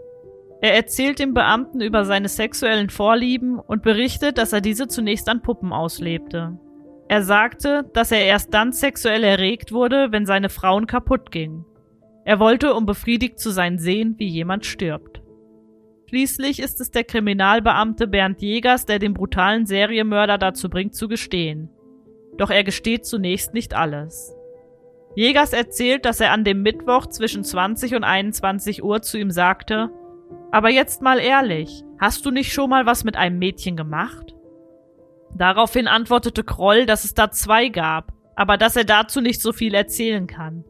Er 0.61 0.77
erzählt 0.77 1.19
dem 1.19 1.35
Beamten 1.35 1.81
über 1.81 2.05
seine 2.05 2.29
sexuellen 2.29 2.89
Vorlieben 2.89 3.59
und 3.59 3.83
berichtet, 3.83 4.39
dass 4.39 4.53
er 4.53 4.61
diese 4.61 4.87
zunächst 4.87 5.29
an 5.29 5.43
Puppen 5.43 5.73
auslebte. 5.73 6.57
Er 7.13 7.23
sagte, 7.23 7.85
dass 7.93 8.11
er 8.11 8.25
erst 8.25 8.55
dann 8.55 8.73
sexuell 8.73 9.23
erregt 9.23 9.71
wurde, 9.71 10.13
wenn 10.13 10.25
seine 10.25 10.49
Frauen 10.49 10.87
kaputt 10.87 11.31
gingen. 11.31 11.67
Er 12.25 12.41
wollte, 12.41 12.73
um 12.73 12.87
befriedigt 12.87 13.39
zu 13.39 13.51
sein, 13.51 13.79
sehen, 13.79 14.15
wie 14.17 14.29
jemand 14.29 14.65
stirbt. 14.65 15.21
Schließlich 16.09 16.59
ist 16.59 16.81
es 16.81 16.91
der 16.91 17.05
Kriminalbeamte 17.05 18.07
Bernd 18.07 18.41
Jägers, 18.41 18.87
der 18.87 18.99
den 18.99 19.13
brutalen 19.13 19.67
Serienmörder 19.67 20.39
dazu 20.39 20.71
bringt, 20.71 20.95
zu 20.95 21.07
gestehen. 21.07 21.69
Doch 22.39 22.49
er 22.49 22.65
gesteht 22.65 23.05
zunächst 23.05 23.53
nicht 23.53 23.75
alles. 23.75 24.35
Jägers 25.15 25.53
erzählt, 25.53 26.07
dass 26.07 26.19
er 26.19 26.33
an 26.33 26.45
dem 26.45 26.63
Mittwoch 26.63 27.09
zwischen 27.09 27.45
20 27.45 27.95
und 27.95 28.05
21 28.05 28.83
Uhr 28.83 29.03
zu 29.03 29.19
ihm 29.19 29.31
sagte, 29.31 29.91
aber 30.51 30.71
jetzt 30.71 31.03
mal 31.03 31.19
ehrlich, 31.19 31.85
hast 31.99 32.25
du 32.25 32.31
nicht 32.31 32.55
schon 32.55 32.71
mal 32.71 32.87
was 32.87 33.05
mit 33.05 33.17
einem 33.17 33.39
Mädchen 33.39 33.77
gemacht? 33.77 34.32
Daraufhin 35.35 35.89
antwortete 35.89 36.45
Kroll, 36.45 36.87
dass 36.87 37.05
es 37.05 37.15
da 37.15 37.31
zwei 37.31 37.69
gab, 37.69 38.13
aber 38.37 38.57
dass 38.57 38.77
er 38.77 38.85
dazu 38.85 39.21
nicht 39.21 39.41
so 39.41 39.53
viel 39.53 39.75
erzählen 39.75 40.27
kann. 40.27 40.65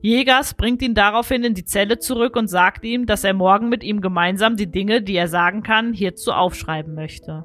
Jägers 0.00 0.54
bringt 0.54 0.82
ihn 0.82 0.94
daraufhin 0.94 1.44
in 1.44 1.54
die 1.54 1.64
Zelle 1.64 1.98
zurück 1.98 2.36
und 2.36 2.48
sagt 2.48 2.84
ihm, 2.84 3.06
dass 3.06 3.24
er 3.24 3.32
morgen 3.32 3.70
mit 3.70 3.82
ihm 3.82 4.02
gemeinsam 4.02 4.56
die 4.56 4.70
Dinge, 4.70 5.00
die 5.00 5.16
er 5.16 5.28
sagen 5.28 5.62
kann, 5.62 5.94
hierzu 5.94 6.32
aufschreiben 6.32 6.94
möchte. 6.94 7.44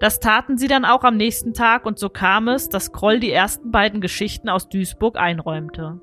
Das 0.00 0.18
taten 0.18 0.58
sie 0.58 0.68
dann 0.68 0.84
auch 0.84 1.04
am 1.04 1.16
nächsten 1.16 1.54
Tag 1.54 1.86
und 1.86 1.98
so 1.98 2.08
kam 2.08 2.48
es, 2.48 2.68
dass 2.68 2.92
Kroll 2.92 3.20
die 3.20 3.30
ersten 3.30 3.70
beiden 3.70 4.00
Geschichten 4.00 4.48
aus 4.48 4.68
Duisburg 4.68 5.16
einräumte. 5.16 6.00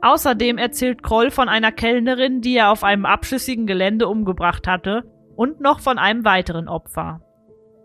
Außerdem 0.00 0.58
erzählt 0.58 1.02
Kroll 1.02 1.30
von 1.30 1.48
einer 1.48 1.72
Kellnerin, 1.72 2.40
die 2.40 2.56
er 2.56 2.70
auf 2.70 2.84
einem 2.84 3.06
abschüssigen 3.06 3.66
Gelände 3.66 4.08
umgebracht 4.08 4.66
hatte, 4.66 5.04
und 5.34 5.60
noch 5.60 5.78
von 5.78 5.98
einem 5.98 6.24
weiteren 6.24 6.68
Opfer. 6.68 7.20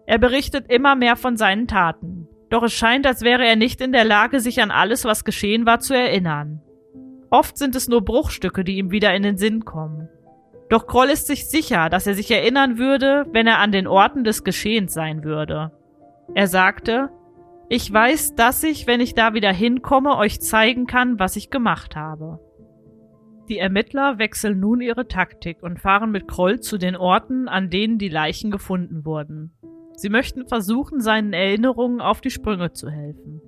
Er 0.05 0.17
berichtet 0.17 0.69
immer 0.69 0.95
mehr 0.95 1.15
von 1.15 1.37
seinen 1.37 1.67
Taten. 1.67 2.27
Doch 2.49 2.63
es 2.63 2.73
scheint, 2.73 3.07
als 3.07 3.21
wäre 3.21 3.45
er 3.45 3.55
nicht 3.55 3.81
in 3.81 3.91
der 3.91 4.03
Lage, 4.03 4.39
sich 4.39 4.61
an 4.61 4.71
alles, 4.71 5.05
was 5.05 5.23
geschehen 5.23 5.65
war, 5.65 5.79
zu 5.79 5.95
erinnern. 5.95 6.61
Oft 7.29 7.57
sind 7.57 7.75
es 7.75 7.87
nur 7.87 8.05
Bruchstücke, 8.05 8.63
die 8.63 8.77
ihm 8.77 8.91
wieder 8.91 9.15
in 9.15 9.23
den 9.23 9.37
Sinn 9.37 9.65
kommen. 9.65 10.07
Doch 10.69 10.85
Kroll 10.85 11.09
ist 11.09 11.27
sich 11.27 11.49
sicher, 11.49 11.89
dass 11.89 12.05
er 12.05 12.13
sich 12.13 12.29
erinnern 12.29 12.77
würde, 12.77 13.25
wenn 13.31 13.47
er 13.47 13.59
an 13.59 13.71
den 13.71 13.87
Orten 13.87 14.23
des 14.23 14.43
Geschehens 14.43 14.93
sein 14.93 15.23
würde. 15.23 15.71
Er 16.35 16.47
sagte, 16.47 17.09
ich 17.69 17.91
weiß, 17.91 18.35
dass 18.35 18.63
ich, 18.63 18.87
wenn 18.87 19.01
ich 19.01 19.15
da 19.15 19.33
wieder 19.33 19.51
hinkomme, 19.51 20.15
euch 20.17 20.41
zeigen 20.41 20.85
kann, 20.85 21.17
was 21.17 21.35
ich 21.35 21.49
gemacht 21.49 21.95
habe. 21.95 22.39
Die 23.49 23.57
Ermittler 23.57 24.19
wechseln 24.19 24.59
nun 24.59 24.79
ihre 24.79 25.07
Taktik 25.07 25.63
und 25.63 25.79
fahren 25.79 26.11
mit 26.11 26.27
Kroll 26.27 26.59
zu 26.59 26.77
den 26.77 26.95
Orten, 26.95 27.47
an 27.47 27.69
denen 27.69 27.97
die 27.97 28.09
Leichen 28.09 28.51
gefunden 28.51 29.05
wurden. 29.05 29.53
Sie 30.03 30.09
möchten 30.09 30.45
versuchen, 30.45 30.99
seinen 30.99 31.31
Erinnerungen 31.31 32.01
auf 32.01 32.19
die 32.19 32.29
Sprünge 32.29 32.73
zu 32.73 32.89
helfen. 32.89 33.39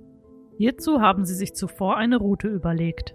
Hierzu 0.56 1.02
haben 1.02 1.26
sie 1.26 1.34
sich 1.34 1.52
zuvor 1.52 1.98
eine 1.98 2.16
Route 2.16 2.48
überlegt. 2.48 3.14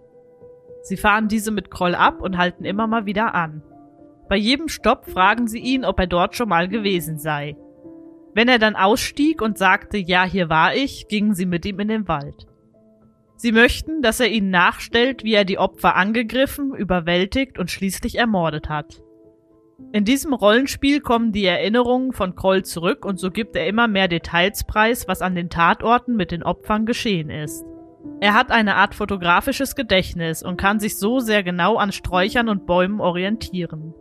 Sie 0.84 0.96
fahren 0.96 1.28
diese 1.28 1.50
mit 1.50 1.72
Kroll 1.72 1.96
ab 1.96 2.22
und 2.22 2.38
halten 2.38 2.66
immer 2.66 2.86
mal 2.86 3.08
wieder 3.08 3.34
an. 3.34 3.64
Bei 4.30 4.36
jedem 4.36 4.68
Stopp 4.68 5.10
fragen 5.10 5.48
sie 5.48 5.58
ihn, 5.58 5.86
ob 5.86 6.00
er 6.00 6.06
dort 6.06 6.36
schon 6.36 6.50
mal 6.50 6.68
gewesen 6.68 7.18
sei. 7.18 7.58
Wenn 8.36 8.48
er 8.48 8.60
dann 8.60 8.76
ausstieg 8.76 9.42
und 9.42 9.58
sagte, 9.58 9.98
ja, 9.98 10.24
hier 10.24 10.50
war 10.50 10.76
ich, 10.76 11.08
gingen 11.08 11.34
sie 11.34 11.48
mit 11.48 11.66
ihm 11.66 11.80
in 11.80 11.88
den 11.88 12.08
Wald. 12.08 12.46
Sie 13.38 13.52
möchten, 13.52 14.04
dass 14.04 14.20
er 14.20 14.30
ihnen 14.30 14.52
nachstellt, 14.52 15.24
wie 15.24 15.34
er 15.34 15.46
die 15.46 15.58
Opfer 15.58 15.96
angegriffen, 15.96 16.76
überwältigt 16.76 17.58
und 17.58 17.72
schließlich 17.72 18.20
ermordet 18.20 18.70
hat. 18.70 19.02
In 19.94 20.06
diesem 20.06 20.34
Rollenspiel 20.34 21.02
kommen 21.02 21.32
die 21.32 21.46
Erinnerungen 21.46 22.14
von 22.14 22.36
Kroll 22.36 22.64
zurück 22.64 23.06
und 23.06 23.20
so 23.20 23.30
gibt 23.30 23.56
er 23.56 23.68
immer 23.68 23.88
mehr 23.88 24.08
Details 24.08 24.64
preis, 24.64 25.08
was 25.08 25.22
an 25.22 25.36
den 25.36 25.50
Tatorten 25.50 26.16
mit 26.16 26.32
den 26.32 26.44
Opfern 26.44 26.86
geschehen 26.86 27.30
ist. 27.30 27.66
Er 28.22 28.34
hat 28.34 28.52
eine 28.52 28.76
Art 28.76 28.96
fotografisches 28.96 29.76
Gedächtnis 29.76 30.44
und 30.44 30.58
kann 30.58 30.80
sich 30.80 30.98
so 30.98 31.20
sehr 31.20 31.44
genau 31.44 31.76
an 31.78 31.92
Sträuchern 31.92 32.50
und 32.50 32.66
Bäumen 32.66 33.02
orientieren. 33.02 33.94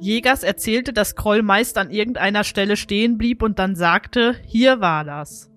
Jägers 0.00 0.42
erzählte, 0.42 0.92
dass 0.92 1.16
Kroll 1.16 1.42
meist 1.42 1.78
an 1.78 1.90
irgendeiner 1.90 2.44
Stelle 2.44 2.76
stehen 2.76 3.16
blieb 3.16 3.42
und 3.42 3.58
dann 3.58 3.74
sagte, 3.74 4.34
hier 4.44 4.80
war 4.80 5.04
das. 5.04 5.50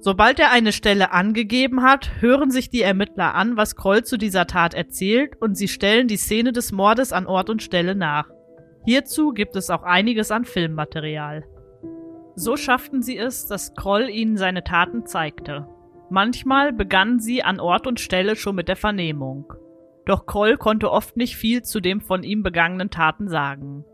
Sobald 0.00 0.38
er 0.38 0.52
eine 0.52 0.72
Stelle 0.72 1.12
angegeben 1.12 1.82
hat, 1.82 2.10
hören 2.20 2.50
sich 2.50 2.70
die 2.70 2.82
Ermittler 2.82 3.34
an, 3.34 3.56
was 3.56 3.76
Kroll 3.76 4.04
zu 4.04 4.16
dieser 4.16 4.46
Tat 4.46 4.72
erzählt 4.72 5.36
und 5.40 5.56
sie 5.56 5.68
stellen 5.68 6.08
die 6.08 6.16
Szene 6.16 6.52
des 6.52 6.72
Mordes 6.72 7.12
an 7.12 7.26
Ort 7.26 7.50
und 7.50 7.62
Stelle 7.62 7.94
nach. 7.94 8.30
Hierzu 8.88 9.34
gibt 9.34 9.54
es 9.54 9.68
auch 9.68 9.82
einiges 9.82 10.30
an 10.30 10.46
Filmmaterial. 10.46 11.44
So 12.36 12.56
schafften 12.56 13.02
sie 13.02 13.18
es, 13.18 13.46
dass 13.46 13.74
Kroll 13.74 14.08
ihnen 14.08 14.38
seine 14.38 14.64
Taten 14.64 15.04
zeigte. 15.04 15.68
Manchmal 16.08 16.72
begannen 16.72 17.20
sie 17.20 17.42
an 17.42 17.60
Ort 17.60 17.86
und 17.86 18.00
Stelle 18.00 18.34
schon 18.34 18.54
mit 18.54 18.66
der 18.66 18.76
Vernehmung. 18.76 19.52
Doch 20.06 20.24
Kroll 20.24 20.56
konnte 20.56 20.90
oft 20.90 21.18
nicht 21.18 21.36
viel 21.36 21.62
zu 21.62 21.80
den 21.80 22.00
von 22.00 22.22
ihm 22.22 22.42
begangenen 22.42 22.88
Taten 22.88 23.28
sagen. 23.28 23.84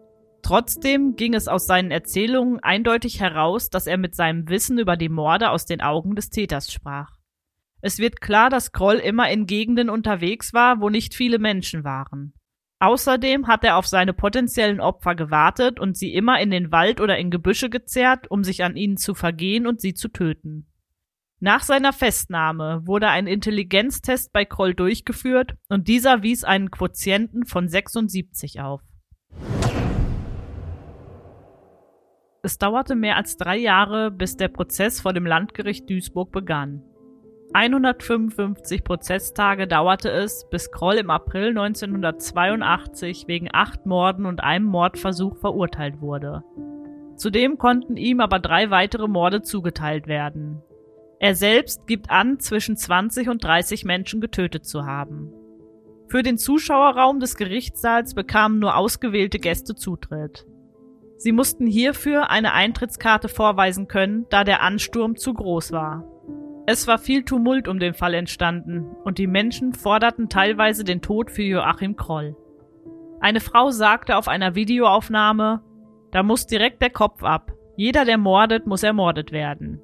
Trotzdem 0.43 1.17
ging 1.17 1.35
es 1.35 1.49
aus 1.49 1.67
seinen 1.67 1.91
Erzählungen 1.91 2.61
eindeutig 2.61 3.19
heraus, 3.19 3.71
dass 3.71 3.89
er 3.89 3.99
mit 3.99 4.15
seinem 4.15 4.49
Wissen 4.49 4.79
über 4.79 4.97
die 4.97 5.09
Morde 5.09 5.51
aus 5.51 5.67
den 5.67 5.81
Augen 5.81 6.15
des 6.15 6.31
Täters 6.31 6.73
sprach. 6.73 7.11
Es 7.81 7.99
wird 7.99 8.21
klar, 8.21 8.49
dass 8.49 8.71
Kroll 8.71 8.99
immer 8.99 9.29
in 9.29 9.47
Gegenden 9.47 9.91
unterwegs 9.91 10.55
war, 10.55 10.81
wo 10.81 10.89
nicht 10.89 11.17
viele 11.17 11.41
Menschen 11.41 11.83
waren. 11.83 12.33
Außerdem 12.85 13.47
hat 13.47 13.65
er 13.65 13.79
auf 13.79 13.87
seine 13.87 14.13
potenziellen 14.13 14.79
Opfer 14.79 15.15
gewartet 15.15 15.81
und 15.81 15.97
sie 15.97 16.13
immer 16.13 16.39
in 16.39 16.51
den 16.51 16.71
Wald 16.71 17.01
oder 17.01 17.17
in 17.17 17.31
Gebüsche 17.31 17.71
gezerrt, 17.71 18.31
um 18.31 18.45
sich 18.45 18.63
an 18.63 18.77
ihnen 18.77 18.99
zu 18.99 19.15
vergehen 19.15 19.67
und 19.67 19.81
sie 19.81 19.95
zu 19.95 20.09
töten. 20.09 20.67
Nach 21.41 21.63
seiner 21.63 21.95
Festnahme 21.95 22.83
wurde 22.85 23.09
ein 23.09 23.27
Intelligenztest 23.27 24.35
bei 24.35 24.45
Kroll 24.45 24.75
durchgeführt 24.75 25.55
und 25.71 25.89
dieser 25.89 26.23
wies 26.23 26.45
einen 26.45 26.71
Quotienten 26.71 27.47
von 27.47 27.71
76 27.71 28.61
auf. 28.61 28.83
Es 32.43 32.59
dauerte 32.59 32.97
mehr 32.97 33.17
als 33.17 33.39
drei 33.39 33.57
Jahre, 33.57 34.11
bis 34.11 34.37
der 34.37 34.49
Prozess 34.49 35.01
vor 35.01 35.15
dem 35.15 35.25
Landgericht 35.25 35.89
Duisburg 35.89 36.33
begann. 36.33 36.83
155 37.55 38.83
Prozesstage 38.83 39.69
dauerte 39.69 40.11
es, 40.11 40.45
bis 40.51 40.73
Kroll 40.73 40.95
im 40.95 41.09
April 41.09 41.51
1982 41.51 43.29
wegen 43.29 43.49
acht 43.53 43.87
Morden 43.87 44.27
und 44.27 44.43
einem 44.43 44.67
Mordversuch 44.67 45.37
verurteilt 45.37 46.01
wurde. 46.01 46.43
Zudem 47.15 47.57
konnten 47.57 47.97
ihm 47.97 48.19
aber 48.19 48.41
drei 48.41 48.71
weitere 48.71 49.07
Morde 49.07 49.43
zugeteilt 49.43 50.09
werden. 50.09 50.63
Er 51.21 51.37
selbst 51.37 51.87
gibt 51.87 52.11
an, 52.11 52.41
zwischen 52.41 52.77
20 52.77 53.29
und 53.29 53.45
30 53.45 53.85
Menschen 53.85 54.21
getötet 54.21 54.67
zu 54.67 54.85
haben. 54.85 55.33
Für 56.09 56.25
den 56.25 56.39
Zuschauerraum 56.39 57.21
des 57.21 57.37
Gerichtssaals 57.37 58.15
bekamen 58.15 58.59
nur 58.59 58.77
ausgewählte 58.77 59.39
Gäste 59.39 59.77
Zutritt. 59.77 60.45
Sie 61.19 61.31
mussten 61.31 61.69
hierfür 61.69 62.31
eine 62.31 62.53
Eintrittskarte 62.53 63.29
vorweisen 63.29 63.87
können, 63.87 64.27
da 64.29 64.43
der 64.43 64.61
Ansturm 64.61 65.15
zu 65.15 65.33
groß 65.33 65.71
war. 65.71 66.05
Es 66.67 66.87
war 66.87 66.99
viel 66.99 67.25
Tumult 67.25 67.69
um 67.69 67.79
den 67.79 67.93
Fall 67.93 68.15
entstanden 68.15 68.87
und 69.05 69.19
die 69.19 69.27
Menschen 69.27 69.75
forderten 69.75 70.31
teilweise 70.31 70.83
den 70.83 71.03
Tod 71.03 71.31
für 71.31 71.43
Joachim 71.43 71.95
Kroll. 71.97 72.37
Eine 73.21 73.41
Frau 73.41 73.71
sagte 73.71 74.17
auf 74.17 74.29
einer 74.29 74.55
Videoaufnahme, 74.55 75.63
da 76.11 76.23
muss 76.23 76.47
direkt 76.47 76.81
der 76.81 76.91
Kopf 76.91 77.23
ab. 77.23 77.53
Jeder, 77.77 78.05
der 78.05 78.17
mordet, 78.17 78.67
muss 78.67 78.83
ermordet 78.83 79.31
werden. 79.31 79.81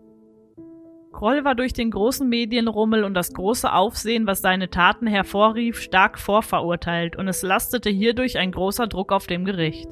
Kroll 1.13 1.45
war 1.45 1.55
durch 1.55 1.73
den 1.75 1.91
großen 1.91 2.27
Medienrummel 2.27 3.05
und 3.05 3.15
das 3.15 3.35
große 3.35 3.71
Aufsehen, 3.71 4.27
was 4.27 4.41
seine 4.41 4.71
Taten 4.71 5.07
hervorrief, 5.07 5.81
stark 5.81 6.19
vorverurteilt 6.19 7.17
und 7.17 7.29
es 7.29 7.43
lastete 7.43 7.91
hierdurch 7.91 8.39
ein 8.39 8.53
großer 8.53 8.87
Druck 8.87 9.13
auf 9.13 9.27
dem 9.27 9.45
Gericht. 9.45 9.89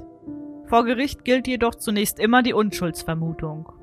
Vor 0.66 0.85
Gericht 0.85 1.24
gilt 1.24 1.48
jedoch 1.48 1.74
zunächst 1.74 2.18
immer 2.18 2.42
die 2.42 2.55
Unschuldsvermutung. 2.55 3.77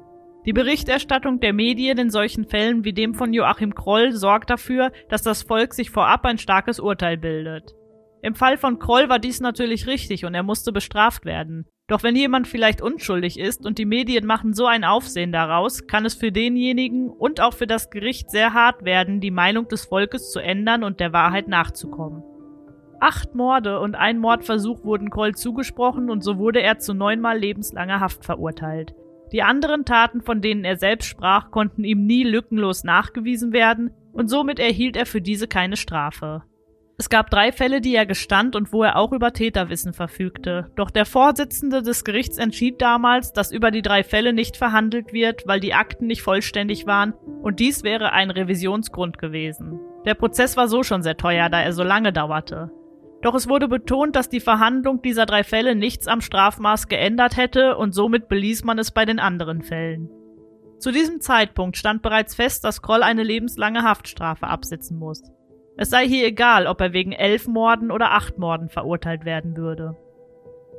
Die 0.45 0.53
Berichterstattung 0.53 1.39
der 1.39 1.53
Medien 1.53 1.97
in 1.97 2.11
solchen 2.11 2.45
Fällen 2.45 2.85
wie 2.85 2.93
dem 2.93 3.15
von 3.15 3.33
Joachim 3.33 3.73
Kroll 3.73 4.11
sorgt 4.11 4.51
dafür, 4.51 4.91
dass 5.09 5.23
das 5.23 5.41
Volk 5.41 5.73
sich 5.73 5.89
vorab 5.89 6.23
ein 6.25 6.37
starkes 6.37 6.79
Urteil 6.79 7.17
bildet. 7.17 7.73
Im 8.21 8.35
Fall 8.35 8.57
von 8.57 8.77
Kroll 8.77 9.09
war 9.09 9.17
dies 9.17 9.39
natürlich 9.39 9.87
richtig 9.87 10.23
und 10.23 10.35
er 10.35 10.43
musste 10.43 10.71
bestraft 10.71 11.25
werden. 11.25 11.65
Doch 11.87 12.03
wenn 12.03 12.15
jemand 12.15 12.47
vielleicht 12.47 12.81
unschuldig 12.81 13.39
ist 13.39 13.65
und 13.65 13.79
die 13.79 13.85
Medien 13.85 14.25
machen 14.25 14.53
so 14.53 14.65
ein 14.67 14.83
Aufsehen 14.83 15.31
daraus, 15.31 15.87
kann 15.87 16.05
es 16.05 16.13
für 16.13 16.31
denjenigen 16.31 17.09
und 17.09 17.41
auch 17.41 17.53
für 17.53 17.67
das 17.67 17.89
Gericht 17.89 18.29
sehr 18.29 18.53
hart 18.53 18.85
werden, 18.85 19.21
die 19.21 19.31
Meinung 19.31 19.67
des 19.67 19.85
Volkes 19.85 20.31
zu 20.31 20.39
ändern 20.39 20.83
und 20.83 20.99
der 20.99 21.13
Wahrheit 21.13 21.47
nachzukommen. 21.47 22.23
Acht 22.99 23.35
Morde 23.35 23.79
und 23.79 23.95
ein 23.95 24.19
Mordversuch 24.19 24.83
wurden 24.83 25.09
Kroll 25.09 25.35
zugesprochen 25.35 26.09
und 26.09 26.23
so 26.23 26.37
wurde 26.37 26.61
er 26.61 26.79
zu 26.79 26.93
neunmal 26.93 27.37
lebenslanger 27.37 27.99
Haft 27.99 28.25
verurteilt. 28.25 28.95
Die 29.31 29.43
anderen 29.43 29.85
Taten, 29.85 30.21
von 30.21 30.41
denen 30.41 30.63
er 30.63 30.77
selbst 30.77 31.07
sprach, 31.07 31.51
konnten 31.51 31.83
ihm 31.83 32.05
nie 32.05 32.23
lückenlos 32.23 32.83
nachgewiesen 32.83 33.53
werden 33.53 33.91
und 34.13 34.29
somit 34.29 34.59
erhielt 34.59 34.95
er 34.95 35.05
für 35.05 35.21
diese 35.21 35.47
keine 35.47 35.77
Strafe. 35.77 36.43
Es 36.97 37.09
gab 37.09 37.29
drei 37.29 37.51
Fälle, 37.51 37.81
die 37.81 37.93
er 37.93 38.05
gestand 38.05 38.55
und 38.55 38.71
wo 38.71 38.83
er 38.83 38.95
auch 38.95 39.11
über 39.11 39.33
Täterwissen 39.33 39.91
verfügte. 39.91 40.71
Doch 40.77 40.89
der 40.89 41.05
Vorsitzende 41.05 41.81
des 41.81 42.05
Gerichts 42.05 42.37
entschied 42.37 42.81
damals, 42.81 43.33
dass 43.33 43.51
über 43.51 43.69
die 43.69 43.81
drei 43.81 44.03
Fälle 44.03 44.31
nicht 44.31 44.55
verhandelt 44.55 45.11
wird, 45.11 45.45
weil 45.45 45.59
die 45.59 45.73
Akten 45.73 46.07
nicht 46.07 46.21
vollständig 46.21 46.87
waren 46.87 47.13
und 47.41 47.59
dies 47.59 47.83
wäre 47.83 48.13
ein 48.13 48.31
Revisionsgrund 48.31 49.17
gewesen. 49.17 49.79
Der 50.05 50.13
Prozess 50.13 50.55
war 50.55 50.69
so 50.69 50.83
schon 50.83 51.03
sehr 51.03 51.17
teuer, 51.17 51.49
da 51.49 51.59
er 51.61 51.73
so 51.73 51.83
lange 51.83 52.13
dauerte. 52.13 52.71
Doch 53.21 53.33
es 53.33 53.49
wurde 53.49 53.67
betont, 53.67 54.15
dass 54.15 54.29
die 54.29 54.39
Verhandlung 54.39 55.01
dieser 55.01 55.25
drei 55.25 55.43
Fälle 55.43 55.75
nichts 55.75 56.07
am 56.07 56.21
Strafmaß 56.21 56.87
geändert 56.87 57.37
hätte 57.37 57.77
und 57.77 57.93
somit 57.93 58.27
beließ 58.27 58.63
man 58.63 58.77
es 58.77 58.91
bei 58.91 59.05
den 59.05 59.19
anderen 59.19 59.61
Fällen. 59.61 60.09
Zu 60.79 60.91
diesem 60.91 61.21
Zeitpunkt 61.21 61.77
stand 61.77 62.01
bereits 62.01 62.35
fest, 62.35 62.63
dass 62.63 62.81
Kroll 62.81 63.01
eine 63.01 63.23
lebenslange 63.23 63.83
Haftstrafe 63.83 64.47
absitzen 64.47 64.99
muss. 64.99 65.23
Es 65.77 65.89
sei 65.89 66.07
hier 66.07 66.27
egal, 66.27 66.67
ob 66.67 66.79
er 66.81 66.93
wegen 66.93 67.11
elf 67.11 67.47
Morden 67.47 67.91
oder 67.91 68.11
acht 68.11 68.37
Morden 68.37 68.69
verurteilt 68.69 69.25
werden 69.25 69.57
würde. 69.57 69.97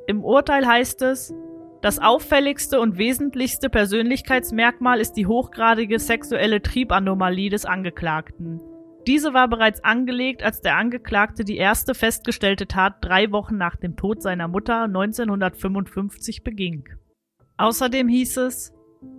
Im 0.07 0.25
Urteil 0.25 0.67
heißt 0.67 1.03
es, 1.03 1.35
das 1.83 1.99
auffälligste 1.99 2.81
und 2.81 2.97
wesentlichste 2.97 3.69
Persönlichkeitsmerkmal 3.69 5.01
ist 5.01 5.13
die 5.15 5.27
hochgradige 5.27 5.99
sexuelle 5.99 6.63
Triebanomalie 6.63 7.51
des 7.51 7.65
Angeklagten, 7.67 8.61
diese 9.07 9.35
war 9.35 9.49
bereits 9.49 9.85
angelegt, 9.85 10.43
als 10.43 10.61
der 10.61 10.77
Angeklagte 10.77 11.45
die 11.45 11.57
erste 11.57 11.95
festgestellte 11.95 12.67
Tat 12.67 12.97
drei 13.01 13.31
Wochen 13.31 13.57
nach 13.57 13.77
dem 13.77 13.97
Tod 13.97 14.21
seiner 14.21 14.49
Mutter 14.49 14.83
1955 14.85 16.43
beging. 16.43 16.89
Außerdem 17.57 18.09
hieß 18.09 18.37
es, 18.39 18.75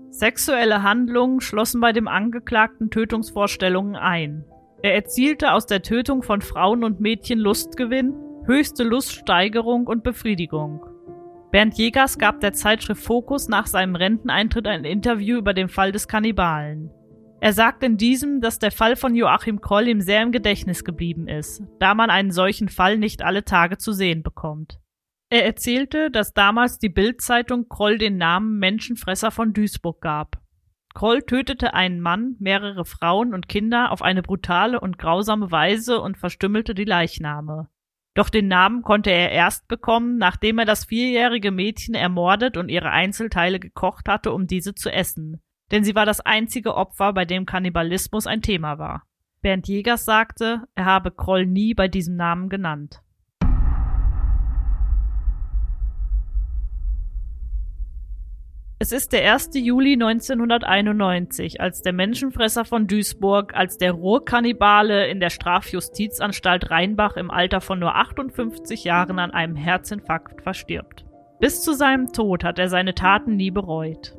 sexuelle 0.09 0.83
Handlungen 0.83 1.41
schlossen 1.41 1.79
bei 1.79 1.93
dem 1.93 2.07
Angeklagten 2.07 2.89
Tötungsvorstellungen 2.89 3.95
ein. 3.95 4.43
Er 4.83 4.93
erzielte 4.93 5.53
aus 5.53 5.65
der 5.65 5.81
Tötung 5.81 6.21
von 6.21 6.41
Frauen 6.41 6.83
und 6.83 6.99
Mädchen 6.99 7.39
Lustgewinn, 7.39 8.13
höchste 8.45 8.83
Luststeigerung 8.83 9.87
und 9.87 10.03
Befriedigung. 10.03 10.85
Bernd 11.51 11.75
Jägers 11.77 12.17
gab 12.17 12.41
der 12.41 12.53
Zeitschrift 12.53 13.01
Focus 13.01 13.47
nach 13.47 13.67
seinem 13.67 13.95
Renteneintritt 13.95 14.67
ein 14.67 14.83
Interview 14.83 15.37
über 15.37 15.53
den 15.53 15.69
Fall 15.69 15.91
des 15.91 16.07
Kannibalen. 16.07 16.91
Er 17.39 17.53
sagt 17.53 17.83
in 17.83 17.97
diesem, 17.97 18.41
dass 18.41 18.57
der 18.57 18.71
Fall 18.71 18.95
von 18.95 19.15
Joachim 19.15 19.61
Kroll 19.61 19.87
ihm 19.87 20.01
sehr 20.01 20.23
im 20.23 20.31
Gedächtnis 20.31 20.83
geblieben 20.83 21.27
ist, 21.27 21.61
da 21.79 21.93
man 21.93 22.09
einen 22.09 22.31
solchen 22.31 22.67
Fall 22.67 22.97
nicht 22.97 23.21
alle 23.21 23.45
Tage 23.45 23.77
zu 23.77 23.91
sehen 23.91 24.23
bekommt. 24.23 24.79
Er 25.29 25.45
erzählte, 25.45 26.09
dass 26.09 26.33
damals 26.33 26.79
die 26.79 26.89
Bildzeitung 26.89 27.69
Kroll 27.69 27.99
den 27.99 28.17
Namen 28.17 28.57
Menschenfresser 28.57 29.29
von 29.29 29.53
Duisburg 29.53 30.01
gab. 30.01 30.41
Kroll 30.95 31.21
tötete 31.21 31.75
einen 31.75 32.01
Mann, 32.01 32.37
mehrere 32.39 32.85
Frauen 32.85 33.35
und 33.35 33.47
Kinder 33.47 33.91
auf 33.91 34.01
eine 34.01 34.23
brutale 34.23 34.79
und 34.79 34.97
grausame 34.97 35.51
Weise 35.51 36.01
und 36.01 36.17
verstümmelte 36.17 36.73
die 36.73 36.85
Leichname. 36.85 37.69
Doch 38.15 38.29
den 38.29 38.47
Namen 38.47 38.81
konnte 38.81 39.11
er 39.11 39.31
erst 39.31 39.67
bekommen, 39.67 40.17
nachdem 40.17 40.57
er 40.57 40.65
das 40.65 40.85
vierjährige 40.85 41.51
Mädchen 41.51 41.93
ermordet 41.93 42.57
und 42.57 42.69
ihre 42.69 42.89
Einzelteile 42.89 43.59
gekocht 43.59 44.09
hatte, 44.09 44.31
um 44.31 44.47
diese 44.47 44.73
zu 44.73 44.89
essen 44.91 45.39
denn 45.71 45.83
sie 45.83 45.95
war 45.95 46.05
das 46.05 46.21
einzige 46.21 46.75
Opfer, 46.75 47.13
bei 47.13 47.25
dem 47.25 47.45
Kannibalismus 47.45 48.27
ein 48.27 48.41
Thema 48.41 48.77
war. 48.79 49.03
Bernd 49.41 49.67
Jägers 49.67 50.05
sagte, 50.05 50.63
er 50.75 50.85
habe 50.85 51.11
Kroll 51.11 51.45
nie 51.45 51.73
bei 51.73 51.87
diesem 51.87 52.15
Namen 52.15 52.49
genannt. 52.49 53.01
Es 58.79 58.91
ist 58.91 59.11
der 59.11 59.33
1. 59.33 59.49
Juli 59.55 59.93
1991, 59.93 61.59
als 61.59 61.81
der 61.81 61.93
Menschenfresser 61.93 62.63
von 62.63 62.85
Duisburg 62.85 63.55
als 63.55 63.77
der 63.77 63.91
Ruhrkannibale 63.91 65.07
in 65.07 65.19
der 65.19 65.31
Strafjustizanstalt 65.31 66.69
Rheinbach 66.69 67.17
im 67.17 67.31
Alter 67.31 67.59
von 67.59 67.79
nur 67.79 67.95
58 67.95 68.83
Jahren 68.83 69.17
an 69.17 69.31
einem 69.31 69.55
Herzinfarkt 69.55 70.43
verstirbt. 70.43 71.05
Bis 71.39 71.63
zu 71.63 71.73
seinem 71.73 72.13
Tod 72.13 72.43
hat 72.43 72.59
er 72.59 72.69
seine 72.69 72.93
Taten 72.93 73.35
nie 73.35 73.49
bereut. 73.49 74.15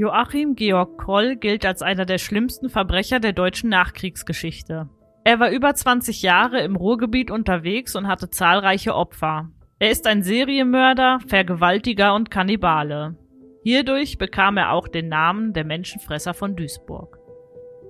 Joachim 0.00 0.54
Georg 0.54 0.96
Kroll 0.96 1.36
gilt 1.36 1.66
als 1.66 1.82
einer 1.82 2.06
der 2.06 2.16
schlimmsten 2.16 2.70
Verbrecher 2.70 3.20
der 3.20 3.34
deutschen 3.34 3.68
Nachkriegsgeschichte. 3.68 4.88
Er 5.24 5.40
war 5.40 5.50
über 5.50 5.74
20 5.74 6.22
Jahre 6.22 6.62
im 6.62 6.74
Ruhrgebiet 6.74 7.30
unterwegs 7.30 7.94
und 7.94 8.08
hatte 8.08 8.30
zahlreiche 8.30 8.94
Opfer. 8.94 9.50
Er 9.78 9.90
ist 9.90 10.06
ein 10.06 10.22
Serienmörder, 10.22 11.18
Vergewaltiger 11.26 12.14
und 12.14 12.30
Kannibale. 12.30 13.18
Hierdurch 13.62 14.16
bekam 14.16 14.56
er 14.56 14.72
auch 14.72 14.88
den 14.88 15.08
Namen 15.08 15.52
der 15.52 15.66
Menschenfresser 15.66 16.32
von 16.32 16.56
Duisburg. 16.56 17.18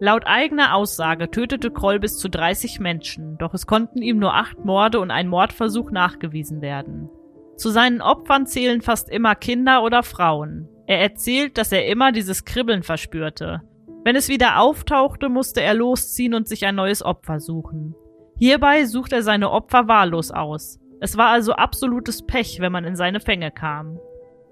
Laut 0.01 0.25
eigener 0.27 0.75
Aussage 0.75 1.31
tötete 1.31 1.70
Kroll 1.70 2.01
bis 2.01 2.18
zu 2.18 2.29
30 2.29 2.81
Menschen, 2.81 3.38
doch 3.38 3.55
es 3.55 3.68
konnten 3.68 4.03
ihm 4.03 4.18
nur 4.18 4.35
acht 4.35 4.64
Morde 4.64 4.99
und 4.99 5.12
ein 5.12 5.29
Mordversuch 5.29 5.92
nachgewiesen 5.92 6.61
werden. 6.61 7.09
Zu 7.55 7.70
seinen 7.70 8.01
Opfern 8.01 8.46
zählen 8.46 8.81
fast 8.81 9.09
immer 9.11 9.37
Kinder 9.37 9.85
oder 9.85 10.03
Frauen. 10.03 10.68
Er 10.90 10.98
erzählt, 10.98 11.57
dass 11.57 11.70
er 11.70 11.87
immer 11.87 12.11
dieses 12.11 12.44
Kribbeln 12.44 12.83
verspürte. 12.83 13.62
Wenn 14.03 14.16
es 14.16 14.29
wieder 14.29 14.59
auftauchte, 14.59 15.29
musste 15.29 15.62
er 15.62 15.72
losziehen 15.72 16.35
und 16.35 16.48
sich 16.48 16.66
ein 16.66 16.74
neues 16.74 17.00
Opfer 17.05 17.38
suchen. 17.38 17.94
Hierbei 18.37 18.85
sucht 18.87 19.12
er 19.12 19.22
seine 19.22 19.53
Opfer 19.53 19.87
wahllos 19.87 20.33
aus. 20.33 20.81
Es 20.98 21.16
war 21.16 21.29
also 21.29 21.53
absolutes 21.53 22.26
Pech, 22.26 22.59
wenn 22.59 22.72
man 22.72 22.83
in 22.83 22.96
seine 22.96 23.20
Fänge 23.20 23.53
kam. 23.53 24.00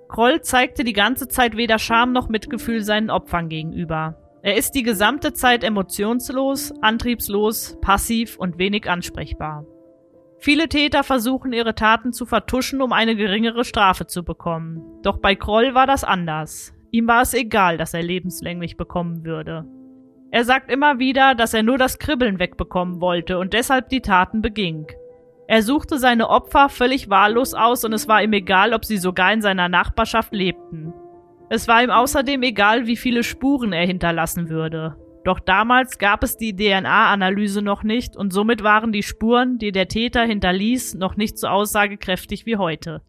Kroll 0.09 0.41
zeigte 0.43 0.85
die 0.85 0.93
ganze 0.93 1.27
Zeit 1.27 1.57
weder 1.57 1.81
Scham 1.81 2.13
noch 2.13 2.29
Mitgefühl 2.29 2.85
seinen 2.85 3.11
Opfern 3.11 3.49
gegenüber. 3.49 4.15
Er 4.43 4.57
ist 4.57 4.77
die 4.77 4.85
gesamte 4.85 5.33
Zeit 5.33 5.65
emotionslos, 5.65 6.73
antriebslos, 6.83 7.77
passiv 7.81 8.39
und 8.39 8.59
wenig 8.59 8.89
ansprechbar. 8.89 9.67
Viele 10.41 10.69
Täter 10.69 11.03
versuchen 11.03 11.53
ihre 11.53 11.75
Taten 11.75 12.13
zu 12.13 12.25
vertuschen, 12.25 12.81
um 12.81 12.93
eine 12.93 13.17
geringere 13.17 13.65
Strafe 13.65 14.07
zu 14.07 14.25
bekommen. 14.25 14.83
Doch 15.03 15.19
bei 15.19 15.35
Kroll 15.35 15.75
war 15.75 15.87
das 15.87 16.05
anders. 16.05 16.73
Ihm 16.91 17.09
war 17.09 17.23
es 17.23 17.35
egal, 17.35 17.77
dass 17.77 17.93
er 17.93 18.03
lebenslänglich 18.03 18.77
bekommen 18.77 19.25
würde. 19.25 19.67
Er 20.31 20.45
sagt 20.45 20.71
immer 20.71 20.99
wieder, 20.99 21.35
dass 21.35 21.55
er 21.55 21.63
nur 21.63 21.79
das 21.79 21.99
Kribbeln 21.99 22.39
wegbekommen 22.39 23.01
wollte 23.01 23.39
und 23.39 23.53
deshalb 23.53 23.89
die 23.89 24.01
Taten 24.03 24.41
beging. 24.43 24.87
Er 25.49 25.63
suchte 25.63 25.99
seine 25.99 26.29
Opfer 26.29 26.69
völlig 26.69 27.09
wahllos 27.09 27.55
aus 27.55 27.85
und 27.85 27.93
es 27.95 28.07
war 28.07 28.23
ihm 28.23 28.35
egal, 28.35 28.75
ob 28.75 28.85
sie 28.85 28.99
sogar 28.99 29.33
in 29.33 29.41
seiner 29.41 29.69
Nachbarschaft 29.69 30.33
lebten. 30.33 30.93
Es 31.49 31.67
war 31.67 31.83
ihm 31.83 31.91
außerdem 31.91 32.43
egal, 32.43 32.87
wie 32.87 32.97
viele 32.97 33.23
Spuren 33.23 33.73
er 33.73 33.87
hinterlassen 33.87 34.51
würde. 34.51 34.97
Doch 35.29 35.41
damals 35.41 35.99
gab 35.99 36.23
es 36.23 36.39
die 36.39 36.57
DNA-Analyse 36.57 37.61
noch 37.61 37.83
nicht 37.83 38.17
und 38.17 38.33
somit 38.33 38.63
waren 38.63 38.93
die 38.93 39.03
Spuren, 39.03 39.59
die 39.59 39.73
der 39.73 39.87
Täter 39.87 40.23
hinterließ, 40.23 40.95
noch 40.95 41.19
nicht 41.19 41.37
so 41.37 41.49
aussagekräftig 41.49 42.47
wie 42.47 42.57
heute. 42.57 43.03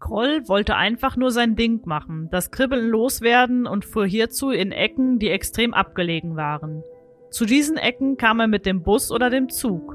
Kroll 0.00 0.48
wollte 0.48 0.74
einfach 0.74 1.16
nur 1.16 1.30
sein 1.30 1.54
Ding 1.54 1.82
machen, 1.86 2.26
das 2.32 2.50
Kribbeln 2.50 2.88
loswerden 2.88 3.68
und 3.68 3.84
fuhr 3.84 4.04
hierzu 4.04 4.50
in 4.50 4.72
Ecken, 4.72 5.20
die 5.20 5.28
extrem 5.28 5.72
abgelegen 5.72 6.34
waren. 6.34 6.82
Zu 7.30 7.44
diesen 7.44 7.76
Ecken 7.76 8.16
kam 8.16 8.40
er 8.40 8.48
mit 8.48 8.66
dem 8.66 8.82
Bus 8.82 9.12
oder 9.12 9.30
dem 9.30 9.48
Zug. 9.48 9.94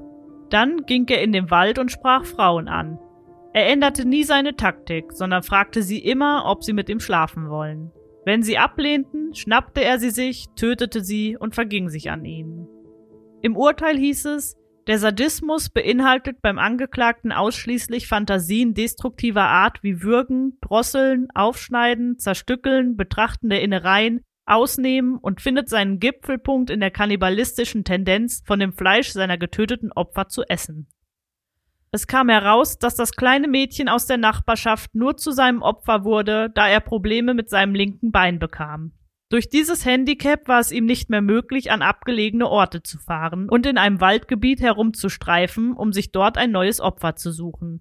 Dann 0.50 0.86
ging 0.86 1.06
er 1.10 1.22
in 1.22 1.34
den 1.34 1.52
Wald 1.52 1.78
und 1.78 1.92
sprach 1.92 2.24
Frauen 2.24 2.70
an. 2.70 3.00
Er 3.52 3.68
änderte 3.68 4.08
nie 4.08 4.24
seine 4.24 4.56
Taktik, 4.56 5.12
sondern 5.12 5.44
fragte 5.44 5.82
sie 5.82 6.00
immer, 6.00 6.46
ob 6.46 6.64
sie 6.64 6.72
mit 6.72 6.88
ihm 6.88 7.02
schlafen 7.02 7.50
wollen. 7.50 7.92
Wenn 8.26 8.42
sie 8.42 8.58
ablehnten, 8.58 9.36
schnappte 9.36 9.84
er 9.84 10.00
sie 10.00 10.10
sich, 10.10 10.48
tötete 10.56 11.04
sie 11.04 11.38
und 11.38 11.54
verging 11.54 11.90
sich 11.90 12.10
an 12.10 12.26
ihnen. 12.26 12.68
Im 13.42 13.56
Urteil 13.56 13.98
hieß 13.98 14.26
es, 14.26 14.58
der 14.88 14.98
Sadismus 14.98 15.70
beinhaltet 15.70 16.42
beim 16.42 16.58
Angeklagten 16.58 17.32
ausschließlich 17.32 18.08
Fantasien 18.08 18.74
destruktiver 18.74 19.44
Art 19.44 19.84
wie 19.84 20.02
Würgen, 20.02 20.58
Drosseln, 20.62 21.28
Aufschneiden, 21.36 22.18
Zerstückeln, 22.18 22.98
Betrachten 22.98 23.50
der 23.50 23.62
Innereien, 23.62 24.22
Ausnehmen 24.48 25.18
und 25.18 25.42
findet 25.42 25.70
seinen 25.70 26.00
Gipfelpunkt 26.00 26.70
in 26.70 26.80
der 26.80 26.92
kannibalistischen 26.92 27.84
Tendenz, 27.84 28.44
von 28.46 28.60
dem 28.60 28.74
Fleisch 28.74 29.10
seiner 29.10 29.38
getöteten 29.38 29.92
Opfer 29.92 30.28
zu 30.28 30.44
essen. 30.44 30.88
Es 31.96 32.08
kam 32.08 32.28
heraus, 32.28 32.78
dass 32.78 32.96
das 32.96 33.14
kleine 33.14 33.48
Mädchen 33.48 33.88
aus 33.88 34.06
der 34.06 34.18
Nachbarschaft 34.18 34.94
nur 34.94 35.16
zu 35.16 35.32
seinem 35.32 35.62
Opfer 35.62 36.04
wurde, 36.04 36.52
da 36.54 36.68
er 36.68 36.82
Probleme 36.82 37.34
mit 37.34 37.50
seinem 37.50 37.74
linken 37.74 38.12
Bein 38.12 38.38
bekam. 38.38 38.92
Durch 39.30 39.48
dieses 39.48 39.86
Handicap 39.86 40.46
war 40.50 40.60
es 40.60 40.74
ihm 40.74 40.86
nicht 40.88 41.10
mehr 41.10 41.22
möglich, 41.22 41.72
an 41.72 41.82
abgelegene 41.82 42.50
Orte 42.50 42.84
zu 42.84 42.98
fahren 42.98 43.48
und 43.48 43.66
in 43.66 43.78
einem 43.78 44.02
Waldgebiet 44.02 44.60
herumzustreifen, 44.60 45.72
um 45.72 45.94
sich 45.94 46.12
dort 46.12 46.38
ein 46.38 46.52
neues 46.52 46.82
Opfer 46.82 47.16
zu 47.16 47.32
suchen. 47.32 47.80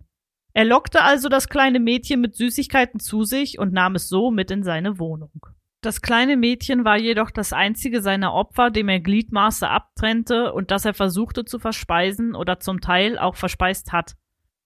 Er 0.53 0.65
lockte 0.65 1.03
also 1.03 1.29
das 1.29 1.49
kleine 1.49 1.81
Mädchen 1.81 2.21
mit 2.21 2.37
Süßigkeiten 2.37 3.01
zu 3.01 3.25
sich 3.25 3.59
und 3.59 3.73
nahm 3.73 3.97
es 3.97 4.09
so 4.09 4.31
mit 4.31 4.53
in 4.53 4.63
seine 4.63 5.01
Wohnung. 5.01 5.45
Das 5.85 6.01
kleine 6.01 6.39
Mädchen 6.39 6.87
war 6.87 6.97
jedoch 6.97 7.31
das 7.31 7.53
einzige 7.53 8.01
seiner 8.01 8.33
Opfer, 8.33 8.71
dem 8.71 8.89
er 8.89 9.01
Gliedmaße 9.01 9.69
abtrennte 9.69 10.55
und 10.55 10.71
das 10.71 10.87
er 10.87 10.95
versuchte 10.95 11.45
zu 11.45 11.59
verspeisen 11.59 12.35
oder 12.35 12.59
zum 12.59 12.81
Teil 12.81 13.19
auch 13.19 13.37
verspeist 13.37 13.93
hat. 13.93 14.15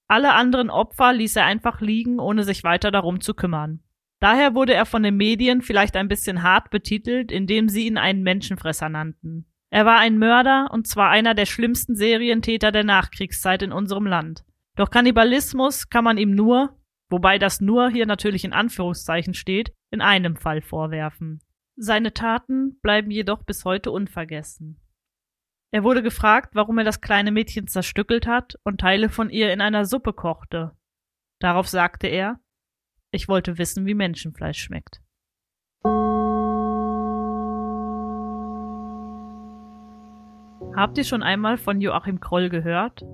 Alle 0.06 0.34
anderen 0.34 0.70
Opfer 0.70 1.12
ließ 1.12 1.34
er 1.34 1.44
einfach 1.44 1.80
liegen, 1.80 2.20
ohne 2.20 2.44
sich 2.44 2.62
weiter 2.62 2.92
darum 2.92 3.20
zu 3.20 3.34
kümmern. 3.34 3.80
Daher 4.20 4.54
wurde 4.54 4.74
er 4.74 4.86
von 4.86 5.02
den 5.02 5.16
Medien 5.16 5.60
vielleicht 5.60 5.96
ein 5.96 6.06
bisschen 6.06 6.44
hart 6.44 6.70
betitelt, 6.70 7.32
indem 7.32 7.68
sie 7.68 7.88
ihn 7.88 7.98
einen 7.98 8.22
Menschenfresser 8.22 8.88
nannten. 8.88 9.50
Er 9.70 9.84
war 9.84 9.98
ein 9.98 10.18
Mörder 10.18 10.68
und 10.70 10.86
zwar 10.86 11.10
einer 11.10 11.34
der 11.34 11.46
schlimmsten 11.46 11.96
Serientäter 11.96 12.70
der 12.70 12.84
Nachkriegszeit 12.84 13.62
in 13.62 13.72
unserem 13.72 14.06
Land. 14.06 14.44
Doch 14.76 14.90
Kannibalismus 14.90 15.88
kann 15.88 16.04
man 16.04 16.16
ihm 16.16 16.30
nur, 16.36 16.77
wobei 17.10 17.38
das 17.38 17.60
nur 17.60 17.90
hier 17.90 18.06
natürlich 18.06 18.44
in 18.44 18.52
Anführungszeichen 18.52 19.34
steht, 19.34 19.72
in 19.90 20.00
einem 20.00 20.36
Fall 20.36 20.60
vorwerfen. 20.60 21.40
Seine 21.76 22.12
Taten 22.12 22.78
bleiben 22.80 23.10
jedoch 23.10 23.42
bis 23.44 23.64
heute 23.64 23.90
unvergessen. 23.90 24.80
Er 25.70 25.84
wurde 25.84 26.02
gefragt, 26.02 26.54
warum 26.54 26.78
er 26.78 26.84
das 26.84 27.00
kleine 27.00 27.30
Mädchen 27.30 27.66
zerstückelt 27.66 28.26
hat 28.26 28.58
und 28.64 28.80
Teile 28.80 29.10
von 29.10 29.30
ihr 29.30 29.52
in 29.52 29.60
einer 29.60 29.84
Suppe 29.84 30.12
kochte. 30.12 30.72
Darauf 31.40 31.68
sagte 31.68 32.06
er, 32.06 32.40
ich 33.10 33.28
wollte 33.28 33.58
wissen, 33.58 33.86
wie 33.86 33.94
Menschenfleisch 33.94 34.58
schmeckt. 34.58 35.02
Habt 40.74 40.96
ihr 40.96 41.04
schon 41.04 41.22
einmal 41.22 41.58
von 41.58 41.80
Joachim 41.80 42.20
Kroll 42.20 42.48
gehört? 42.50 43.04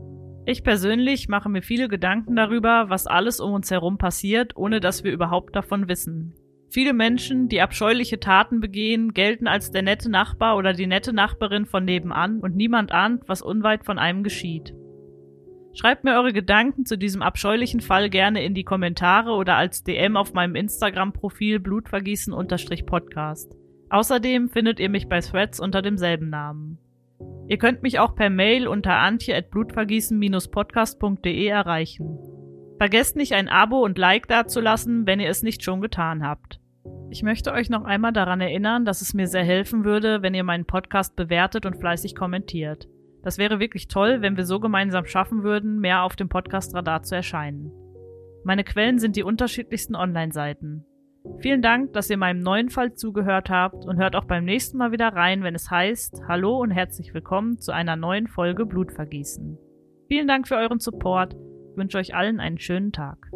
Ich 0.47 0.63
persönlich 0.63 1.29
mache 1.29 1.49
mir 1.49 1.63
viele 1.63 1.89
Gedanken 1.89 2.37
darüber, 2.37 2.91
was 2.91 3.07
alles 3.07 3.41
um 3.41 3.55
uns 3.55 3.71
herum 3.71 3.97
passiert, 3.97 4.55
ohne 4.57 4.81
dass 4.81 5.03
wir 5.03 5.11
überhaupt 5.13 5.57
davon 5.57 5.89
wissen. 5.89 6.35
Viele 6.69 6.93
Menschen, 6.93 7.49
die 7.49 7.63
abscheuliche 7.63 8.21
Taten 8.21 8.61
begehen, 8.61 9.15
gelten 9.15 9.47
als 9.47 9.71
der 9.71 9.83
nette 9.83 10.11
Nachbar 10.11 10.57
oder 10.57 10.75
die 10.75 10.87
nette 10.87 11.13
Nachbarin 11.15 11.65
von 11.67 11.85
nebenan 11.85 12.41
und 12.41 12.57
niemand 12.57 12.93
ahnt, 12.93 13.23
was 13.27 13.43
unweit 13.43 13.85
von 13.85 13.99
einem 13.99 14.23
geschieht. 14.23 14.75
Schreibt 15.73 16.05
mir 16.05 16.15
eure 16.15 16.33
Gedanken 16.33 16.85
zu 16.85 16.99
diesem 16.99 17.23
abscheulichen 17.23 17.81
Fall 17.81 18.11
gerne 18.11 18.45
in 18.45 18.55
die 18.55 18.65
Kommentare 18.65 19.31
oder 19.33 19.57
als 19.57 19.83
DM 19.83 20.17
auf 20.17 20.35
meinem 20.35 20.57
Instagram-Profil 20.57 21.59
blutvergießen-podcast. 21.59 23.57
Außerdem 23.91 24.51
findet 24.51 24.79
ihr 24.79 24.91
mich 24.91 25.09
bei 25.09 25.21
Threads 25.21 25.59
unter 25.59 25.81
demselben 25.81 26.29
Namen. 26.29 26.79
Ihr 27.47 27.59
könnt 27.59 27.83
mich 27.83 27.99
auch 27.99 28.15
per 28.15 28.31
Mail 28.31 28.67
unter 28.67 28.95
antje.blutvergießen-podcast.de 28.95 31.47
erreichen. 31.47 32.19
Vergesst 32.79 33.17
nicht 33.17 33.35
ein 33.35 33.49
Abo 33.49 33.85
und 33.85 33.99
Like 33.99 34.29
dazulassen, 34.29 35.07
wenn 35.07 35.21
ihr 35.21 35.29
es 35.29 35.43
nicht 35.43 35.63
schon 35.63 35.81
getan 35.81 36.27
habt. 36.27 36.61
Ich 37.11 37.23
möchte 37.23 37.53
euch 37.53 37.71
noch 37.71 37.85
einmal 37.85 38.13
daran 38.13 38.41
erinnern, 38.41 38.85
dass 38.85 39.01
es 39.01 39.15
mir 39.15 39.29
sehr 39.29 39.45
helfen 39.45 39.85
würde, 39.85 40.23
wenn 40.23 40.35
ihr 40.35 40.43
meinen 40.43 40.65
Podcast 40.65 41.15
bewertet 41.17 41.67
und 41.67 41.77
fleißig 41.77 42.17
kommentiert. 42.17 42.89
Das 43.23 43.39
wäre 43.39 43.61
wirklich 43.61 43.89
toll, 43.89 44.21
wenn 44.21 44.37
wir 44.37 44.45
so 44.45 44.59
gemeinsam 44.59 45.07
schaffen 45.07 45.45
würden, 45.45 45.81
mehr 45.81 46.03
auf 46.03 46.17
dem 46.17 46.29
Podcast-Radar 46.29 47.03
zu 47.03 47.15
erscheinen. 47.15 47.71
Meine 48.45 48.65
Quellen 48.65 48.99
sind 48.99 49.17
die 49.17 49.23
unterschiedlichsten 49.23 49.95
Online-Seiten. 49.95 50.85
Vielen 51.41 51.63
Dank, 51.63 51.93
dass 51.93 52.11
ihr 52.11 52.17
meinem 52.17 52.41
neuen 52.41 52.71
Fall 52.71 52.95
zugehört 52.95 53.51
habt 53.51 53.85
und 53.87 53.99
hört 53.99 54.17
auch 54.17 54.25
beim 54.25 54.45
nächsten 54.45 54.79
Mal 54.79 54.93
wieder 54.93 55.09
rein, 55.09 55.43
wenn 55.43 55.55
es 55.55 55.71
heißt 55.71 56.23
Hallo 56.29 56.61
und 56.61 56.71
herzlich 56.71 57.15
willkommen 57.15 57.59
zu 57.59 57.73
einer 57.73 57.97
neuen 57.97 58.27
Folge 58.27 58.67
Blutvergießen. 58.67 59.59
Vielen 60.09 60.29
Dank 60.29 60.49
für 60.49 60.57
euren 60.57 60.81
Support. 60.81 61.35
Ich 61.71 61.77
wünsche 61.77 61.99
euch 61.99 62.15
allen 62.15 62.41
einen 62.41 62.59
schönen 62.59 62.93
Tag. 62.93 63.31